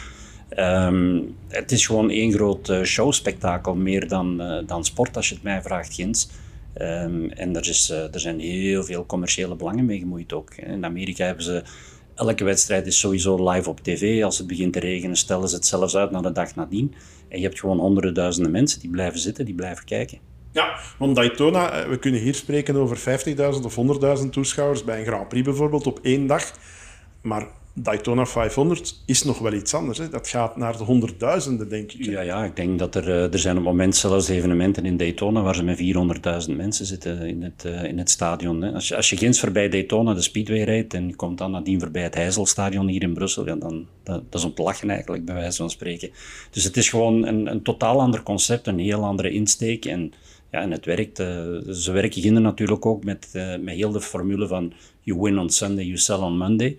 [0.57, 5.35] Um, het is gewoon één groot uh, showspektakel, meer dan, uh, dan sport, als je
[5.35, 6.31] het mij vraagt, Gins.
[6.81, 10.55] Um, en er, is, uh, er zijn heel veel commerciële belangen mee gemoeid ook.
[10.55, 11.63] In Amerika hebben ze...
[12.15, 14.25] Elke wedstrijd is sowieso live op tv.
[14.25, 16.95] Als het begint te regenen, stellen ze het zelfs uit naar de dag nadien.
[17.29, 20.19] En je hebt gewoon honderden duizenden mensen die blijven zitten, die blijven kijken.
[20.53, 23.77] Ja, want Daytona, we kunnen hier spreken over 50.000 of
[24.23, 26.53] 100.000 toeschouwers bij een Grand Prix bijvoorbeeld op één dag.
[27.23, 27.47] Maar
[27.83, 29.99] Daytona 500 is nog wel iets anders.
[29.99, 30.09] Hè?
[30.09, 32.05] Dat gaat naar de honderdduizenden, denk ik.
[32.05, 34.97] Ja, ja, ik denk dat er, eh, er zijn op het moment zelfs evenementen in
[34.97, 38.63] Daytona waar ze met 400.000 mensen zitten in het, uh, in het stadion.
[38.63, 38.73] Hè?
[38.73, 41.81] Als, je, als je ginds voorbij Daytona de Speedway rijdt en je komt dan nadien
[41.81, 45.71] voorbij het Heizelstadion hier in Brussel, dan dat, dat is lachen eigenlijk, bij wijze van
[45.71, 46.11] spreken.
[46.51, 49.85] Dus het is gewoon een, een totaal ander concept, een heel andere insteek.
[49.85, 50.13] En,
[50.51, 51.21] ja, het werkt.
[51.21, 51.27] Uh,
[51.71, 53.29] ze werken ginder natuurlijk ook met,
[53.61, 56.77] met heel de formule van you win on Sunday, you sell on Monday.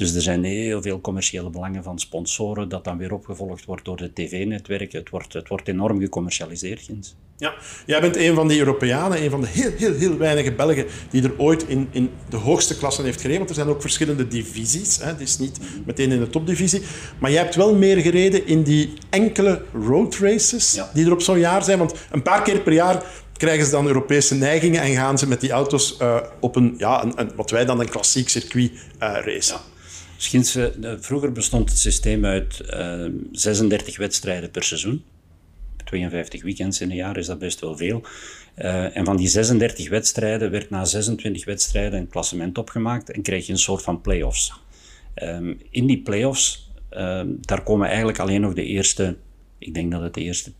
[0.00, 3.96] Dus er zijn heel veel commerciële belangen van sponsoren, dat dan weer opgevolgd wordt door
[3.96, 4.98] de tv-netwerken.
[4.98, 7.16] Het wordt, het wordt enorm gecommercialiseerd, Gins.
[7.36, 7.54] Ja,
[7.86, 11.22] jij bent een van die Europeanen, een van de heel, heel, heel weinige Belgen die
[11.22, 13.38] er ooit in, in de hoogste klasse heeft gereden.
[13.38, 14.96] Want er zijn ook verschillende divisies.
[14.96, 15.06] Hè.
[15.06, 16.82] Het is niet meteen in de topdivisie.
[17.18, 21.38] Maar jij hebt wel meer gereden in die enkele road races die er op zo'n
[21.38, 21.78] jaar zijn.
[21.78, 23.04] Want een paar keer per jaar
[23.36, 27.04] krijgen ze dan Europese neigingen en gaan ze met die auto's uh, op een, ja,
[27.04, 29.56] een, een, wat wij dan een klassiek circuit uh, racen.
[29.56, 29.78] Ja.
[30.20, 35.02] Misschien, vroeger bestond het systeem uit uh, eh, 36 wedstrijden per seizoen.
[35.84, 38.02] 52 weekends in een jaar is dat best wel veel.
[38.58, 43.46] Uh, en van die 36 wedstrijden werd na 26 wedstrijden een klassement opgemaakt en kreeg
[43.46, 44.52] je een soort van play-offs.
[45.22, 49.16] Um, in die play-offs, uh, daar komen eigenlijk alleen nog de eerste,
[49.58, 50.52] ik denk dat het de eerste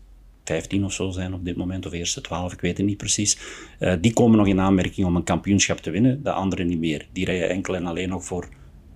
[0.43, 3.37] 15 of zo zijn op dit moment, of eerste 12, ik weet het niet precies.
[3.79, 7.07] Uh, die komen nog in aanmerking om een kampioenschap te winnen, de anderen niet meer.
[7.11, 8.47] Die rijden enkel en alleen nog voor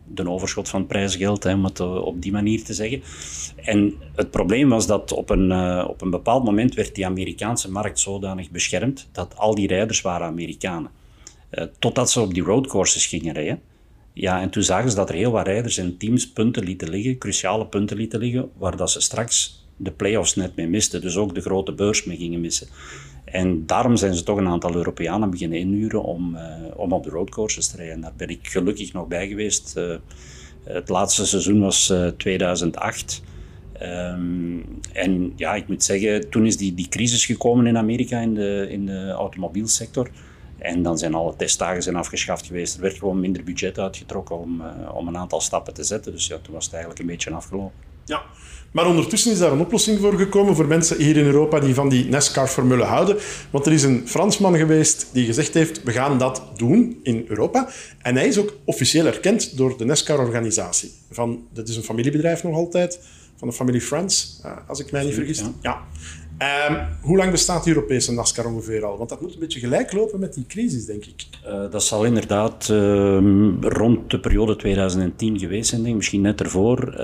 [0.08, 3.02] de overschot van prijsgeld, om het eh, op die manier te zeggen.
[3.56, 7.72] En het probleem was dat op een, uh, op een bepaald moment werd die Amerikaanse
[7.72, 10.92] markt zodanig beschermd dat al die rijders waren Amerikanen.
[11.52, 13.62] Uh, totdat ze op die roadcourses gingen rijden.
[14.14, 17.18] Ja, en toen zagen ze dat er heel wat rijders en teams punten lieten liggen,
[17.18, 21.02] cruciale punten lieten liggen, waar dat ze straks de play-offs net mee misten.
[21.02, 22.68] Dus ook de grote beurs mee gingen missen.
[23.26, 26.42] En daarom zijn ze toch een aantal Europeanen beginnen inhuren om, uh,
[26.76, 28.02] om op de roadcourses te rijden.
[28.02, 29.74] Daar ben ik gelukkig nog bij geweest.
[29.78, 29.96] Uh,
[30.64, 33.24] het laatste seizoen was uh, 2008.
[33.82, 38.34] Um, en ja, ik moet zeggen, toen is die, die crisis gekomen in Amerika in
[38.34, 40.10] de, in de automobielsector.
[40.58, 42.76] En dan zijn alle testdagen zijn afgeschaft geweest.
[42.76, 44.62] Er werd gewoon minder budget uitgetrokken om,
[44.94, 46.12] om een aantal stappen te zetten.
[46.12, 47.72] Dus ja, toen was het eigenlijk een beetje afgelopen.
[48.06, 48.22] Ja,
[48.76, 51.90] maar ondertussen is daar een oplossing voor gekomen voor mensen hier in Europa die van
[51.90, 53.18] die NASCAR-formule houden.
[53.50, 57.70] Want er is een Fransman geweest die gezegd heeft, we gaan dat doen in Europa.
[58.02, 60.92] En hij is ook officieel erkend door de NASCAR-organisatie.
[61.54, 63.00] Dit is een familiebedrijf nog altijd,
[63.36, 65.44] van de familie Friends, eh, als ik mij niet vergis.
[65.62, 65.84] ja.
[66.40, 68.98] Um, hoe lang bestaat de Europese NASCAR ongeveer al?
[68.98, 71.26] Want dat moet een beetje gelijk lopen met die crisis, denk ik.
[71.48, 73.18] Uh, dat zal inderdaad uh,
[73.62, 75.98] rond de periode 2010 geweest zijn, denk ik.
[75.98, 76.90] misschien net ervoor.
[76.92, 76.98] Uh,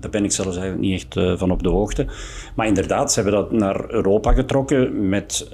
[0.00, 2.06] daar ben ik zelfs eigenlijk niet echt eh, van op de hoogte.
[2.56, 5.48] Maar inderdaad, ze hebben dat naar Europa getrokken met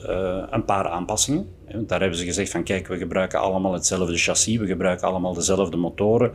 [0.51, 1.47] een paar aanpassingen.
[1.87, 5.77] Daar hebben ze gezegd van kijk, we gebruiken allemaal hetzelfde chassis, we gebruiken allemaal dezelfde
[5.77, 6.33] motoren.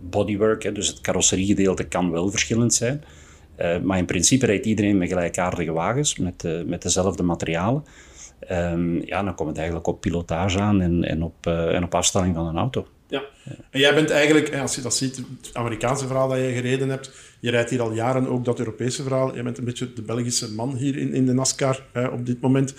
[0.00, 3.04] bodywork, dus het carrosseriegedeelte kan wel verschillend zijn.
[3.60, 7.84] Uh, maar in principe rijdt iedereen met gelijkaardige wagens, met, uh, met dezelfde materialen.
[8.50, 11.94] Um, ja, dan komt het eigenlijk op pilotage aan en, en, op, uh, en op
[11.94, 12.86] afstelling van een auto.
[13.08, 13.22] Ja.
[13.70, 17.12] En jij bent eigenlijk, als je dat ziet, het Amerikaanse verhaal dat je gereden hebt,
[17.40, 19.36] je rijdt hier al jaren ook dat Europese verhaal.
[19.36, 21.82] Je bent een beetje de Belgische man hier in, in de NASCAR
[22.12, 22.74] op dit moment.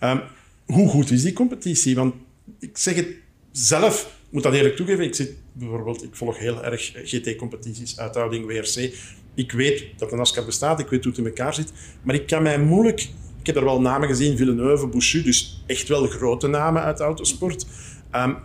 [0.00, 0.20] Um,
[0.64, 1.94] hoe goed is die competitie?
[1.94, 2.14] Want
[2.58, 3.08] ik zeg het
[3.52, 8.92] zelf, moet dat eerlijk toegeven, ik zit bijvoorbeeld, ik volg heel erg GT-competities, uithouding, WRC
[9.34, 12.26] ik weet dat de NASCAR bestaat, ik weet hoe het in elkaar zit, maar ik
[12.26, 13.08] kan mij moeilijk...
[13.40, 17.04] Ik heb er wel namen gezien, Villeneuve, Bouchu, dus echt wel grote namen uit de
[17.04, 17.66] autosport.
[18.12, 18.36] Um,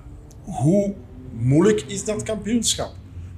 [0.42, 0.94] hoe
[1.32, 2.92] moeilijk is dat kampioenschap?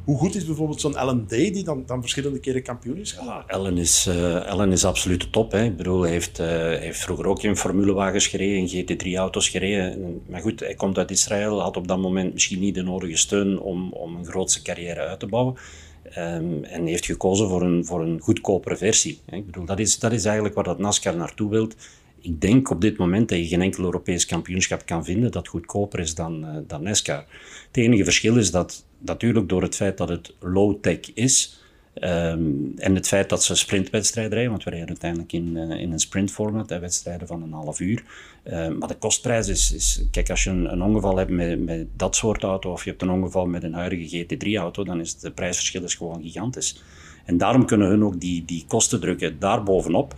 [0.05, 3.77] Hoe goed is bijvoorbeeld zo'n Day, die dan, dan verschillende keren kampioen is Ja, Ellen
[3.77, 5.51] is, uh, Ellen is absoluut top.
[5.51, 5.63] Hè.
[5.63, 6.47] Ik bedoel, hij heeft, uh,
[6.77, 10.21] heeft vroeger ook in formulewagens gereden, in GT3-auto's gereden.
[10.29, 13.59] Maar goed, hij komt uit Israël, had op dat moment misschien niet de nodige steun
[13.59, 15.55] om, om een grootse carrière uit te bouwen.
[16.03, 19.19] Ehm, en heeft gekozen voor een, voor een goedkopere versie.
[19.29, 21.75] Ik bedoel, dat is, dat is eigenlijk waar dat NASCAR naartoe wilt.
[22.21, 25.99] Ik denk op dit moment dat je geen enkel Europees kampioenschap kan vinden dat goedkoper
[25.99, 27.25] is dan, uh, dan NASCAR.
[27.67, 31.61] Het enige verschil is dat natuurlijk door het feit dat het low-tech is,
[31.93, 35.91] Um, en het feit dat ze sprintwedstrijden rijden, want we rijden uiteindelijk in, uh, in
[35.91, 38.03] een sprintformat, wedstrijden van een half uur.
[38.43, 41.87] Uh, maar de kostprijs is, is, kijk, als je een, een ongeval hebt met, met,
[41.95, 45.35] dat soort auto, of je hebt een ongeval met een huidige GT3-auto, dan is het
[45.35, 46.83] prijsverschil is gewoon gigantisch.
[47.25, 50.13] En daarom kunnen hun ook die, die kosten drukken daarbovenop.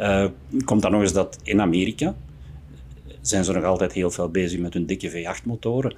[0.00, 0.26] Uh,
[0.64, 2.14] komt dan nog eens dat in Amerika
[3.20, 5.96] zijn ze nog altijd heel veel bezig met hun dikke V8-motoren.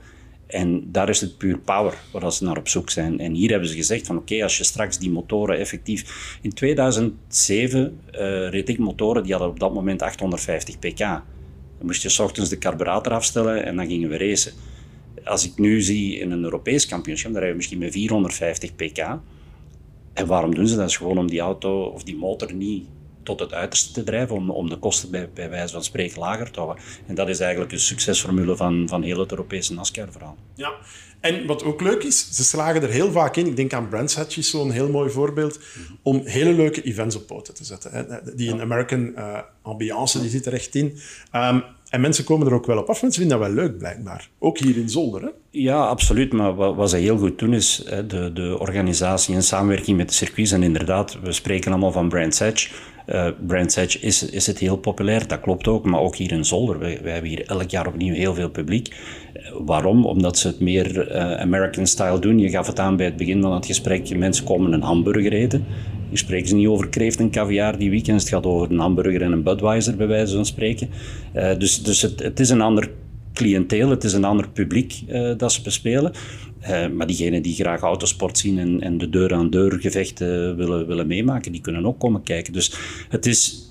[0.51, 3.20] En daar is het puur power waar ze naar op zoek zijn.
[3.20, 6.38] En hier hebben ze gezegd van oké, als je straks die motoren effectief...
[6.42, 10.98] In 2007 uh, reed ik motoren die hadden op dat moment 850 pk.
[10.98, 11.22] Dan
[11.80, 14.53] moest je s ochtends de carburator afstellen en dan gingen we racen.
[15.24, 18.98] Als ik nu zie in een Europees kampioenschap, dan rijden we misschien met 450 pk.
[20.12, 20.76] En waarom doen ze?
[20.76, 22.86] Dat is gewoon om die auto of die motor niet
[23.23, 26.51] tot het uiterste te drijven om, om de kosten bij, bij wijze van spreken lager
[26.51, 26.83] te houden.
[27.07, 30.37] En dat is eigenlijk de succesformule van, van heel het Europese NASCAR-verhaal.
[30.55, 30.73] Ja,
[31.21, 33.47] en wat ook leuk is, ze slagen er heel vaak in.
[33.47, 35.59] Ik denk aan Brands Hatch is zo'n heel mooi voorbeeld
[36.03, 37.93] om hele leuke events op poten te zetten.
[37.93, 38.35] Hè.
[38.35, 40.99] Die een American uh, ambiance die zit er echt in.
[41.35, 43.03] Um, en mensen komen er ook wel op af.
[43.03, 44.29] Mensen vinden dat wel leuk, blijkbaar.
[44.39, 45.29] Ook hier in Zolder, hè?
[45.51, 46.33] Ja, absoluut.
[46.33, 50.09] Maar wat, wat ze heel goed doen, is hè, de, de organisatie in samenwerking met
[50.09, 50.53] de circuits.
[50.53, 52.68] En inderdaad, we spreken allemaal van Brands Edge.
[53.13, 55.85] Uh, Brands Edge is, is het heel populair, dat klopt ook.
[55.85, 56.79] Maar ook hier in Zolder.
[56.79, 58.89] Wij, hebben hier elk jaar opnieuw heel veel publiek.
[59.35, 60.07] Uh, waarom?
[60.07, 62.39] Omdat ze het meer uh, American-style doen.
[62.39, 64.17] Je gaf het aan bij het begin van het gesprek.
[64.17, 65.65] Mensen komen een hamburger eten.
[66.09, 68.21] Hier spreken ze niet over kreeft en caviar die weekend.
[68.21, 70.89] Het gaat over een hamburger en een Budweiser, bij wijze van spreken.
[71.33, 72.91] Dus dus het, het, is een ander
[73.41, 76.12] cliënteel, het is een ander publiek uh, dat ze bespelen.
[76.62, 81.53] Uh, maar diegenen die graag autosport zien en, en de deur-aan-deur gevechten willen, willen meemaken,
[81.53, 82.53] die kunnen ook komen kijken.
[82.53, 82.74] Dus
[83.09, 83.68] het is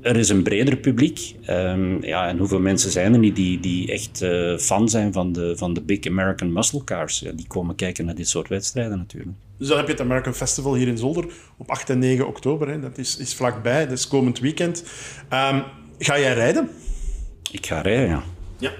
[0.00, 1.34] er is een breder publiek.
[1.50, 5.32] Um, ja, en hoeveel mensen zijn er niet die, die echt uh, fan zijn van
[5.32, 7.18] de, van de Big American Muscle Cars?
[7.18, 9.36] Ja, die komen kijken naar dit soort wedstrijden natuurlijk.
[9.58, 11.26] Dus dan heb je het American Festival hier in Zolder
[11.56, 12.68] op 8 en 9 oktober.
[12.68, 12.80] Hè.
[12.80, 14.84] Dat is, is vlakbij, dat is komend weekend.
[15.22, 15.62] Um,
[15.98, 16.68] ga jij rijden?
[17.50, 18.22] Ik ga rijden, ja.
[18.58, 18.70] Ja.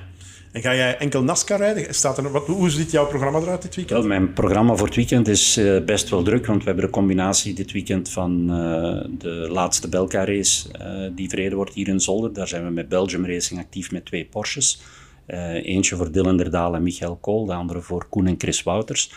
[0.57, 1.95] En ga jij enkel NASCAR rijden?
[1.95, 3.99] Staat er, wat, hoe ziet jouw programma eruit dit weekend?
[3.99, 6.91] Wel, mijn programma voor het weekend is uh, best wel druk, want we hebben een
[6.91, 12.01] combinatie dit weekend van uh, de laatste Belka race uh, die verreden wordt hier in
[12.01, 12.33] Zolder.
[12.33, 14.83] Daar zijn we met Belgium Racing actief met twee Porsches.
[15.27, 19.13] eentje voor Dylan Derdaal en Michael Kool, de andere voor Koen en Chris Wouters.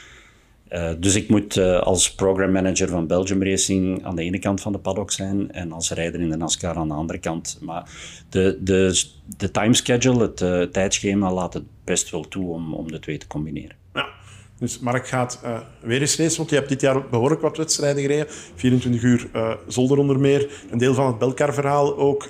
[0.70, 4.62] Uh, dus ik moet uh, als program manager van Belgium Racing aan de ene kant
[4.62, 7.58] van de paddock zijn en als rijder in de NASCAR aan de andere kant.
[7.62, 7.90] Maar
[8.30, 9.04] de, de,
[9.38, 13.28] de timeschedule, het uh, tijdschema, laat het best wel toe om, om de twee te
[13.28, 13.76] combineren.
[13.94, 14.08] Ja.
[14.58, 15.42] Dus Mark gaat
[15.82, 18.26] weer eens racen, want je hebt dit jaar behoorlijk wat wedstrijden gereden.
[18.56, 19.30] 24 uur
[19.68, 20.50] zolder onder meer.
[20.72, 22.28] Een deel van het Belkar-verhaal ook.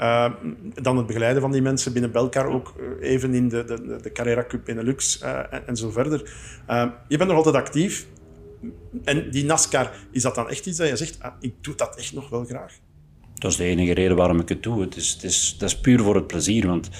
[0.00, 0.30] Uh,
[0.82, 4.44] dan het begeleiden van die mensen binnen Belkar ook even in de, de, de Carrera
[4.48, 6.32] Cup Benelux uh, en, en zo verder.
[7.08, 8.06] Je bent nog altijd actief.
[9.04, 11.96] En die NASCAR, is dat dan echt iets dat je zegt, ah, ik doe dat
[11.96, 12.78] echt nog wel graag?
[13.34, 14.80] Dat is de enige reden waarom ik het doe.
[14.80, 16.66] Het is, het is, dat is puur voor het plezier.
[16.66, 16.90] Want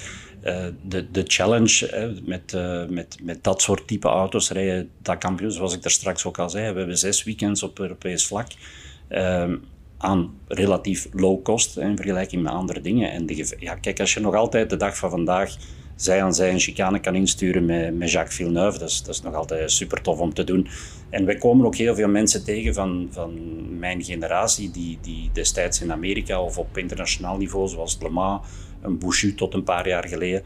[0.81, 2.55] de, de challenge met,
[2.89, 6.49] met, met dat soort type auto's rijden, dat kampioen, zoals ik daar straks ook al
[6.49, 8.47] zei, we hebben zes weekends op Europees vlak.
[9.07, 9.55] Ehm,
[10.01, 13.11] aan relatief low cost in vergelijking met andere dingen.
[13.11, 15.55] En de, ja, kijk, als je nog altijd de dag van vandaag
[15.95, 19.21] zij aan zij een chicane kan insturen met, met Jacques Villeneuve, dat is, dat is
[19.21, 20.67] nog altijd super tof om te doen.
[21.09, 23.39] En wij komen ook heel veel mensen tegen van, van
[23.79, 28.47] mijn generatie, die, die destijds in Amerika of op internationaal niveau, zoals Le Mans,
[28.81, 30.43] een Bouchu tot een paar jaar geleden,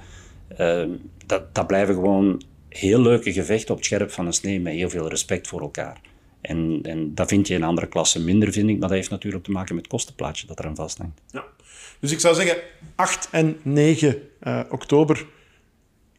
[0.60, 0.84] uh,
[1.26, 4.90] dat, dat blijven gewoon heel leuke gevechten op het scherp van een snee met heel
[4.90, 6.02] veel respect voor elkaar.
[6.46, 8.80] En, en dat vind je in andere klassen minder, vind ik.
[8.80, 11.22] Maar dat heeft natuurlijk te maken met het kostenplaatje dat eraan vasthangt.
[11.32, 11.44] Ja.
[12.00, 12.58] Dus ik zou zeggen,
[12.96, 15.26] 8 en 9 uh, oktober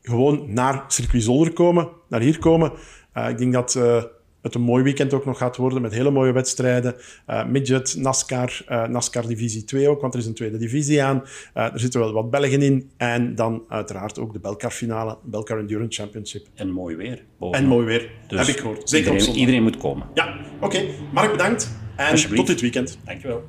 [0.02, 2.72] gewoon naar Circuit Zolder komen, naar hier komen.
[3.16, 4.02] Uh, ik denk dat uh,
[4.46, 6.94] het een mooi weekend ook nog gaat worden met hele mooie wedstrijden.
[7.30, 11.22] Uh, midget, NASCAR, uh, NASCAR Divisie 2 ook, want er is een tweede divisie aan.
[11.54, 12.90] Uh, er zitten wel wat Belgen in.
[12.96, 16.46] En dan uiteraard ook de Belcar finale, Belcar Endurance Championship.
[16.54, 17.24] En mooi weer.
[17.38, 17.62] Bovenop.
[17.62, 18.88] En mooi weer, dus heb ik gehoord.
[18.88, 20.06] Zeker iedereen, op iedereen moet komen.
[20.14, 20.64] Ja, oké.
[20.64, 20.94] Okay.
[21.12, 21.70] Mark, bedankt.
[21.96, 22.98] En tot dit weekend.
[23.04, 23.44] Dankjewel.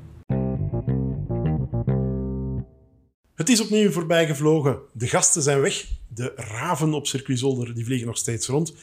[3.36, 4.80] Het is opnieuw voorbij gevlogen.
[4.94, 5.86] De gasten zijn weg.
[6.08, 8.74] De raven op Circuit Zolder die vliegen nog steeds rond.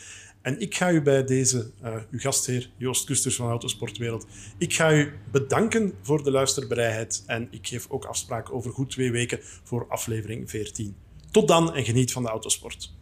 [0.44, 4.26] En ik ga u bij deze, uh, uw gastheer Joost Kusters van Autosportwereld,
[4.58, 9.10] ik ga u bedanken voor de luisterbereidheid en ik geef ook afspraak over goed twee
[9.10, 10.96] weken voor aflevering 14.
[11.30, 12.92] Tot dan en geniet van de autosport.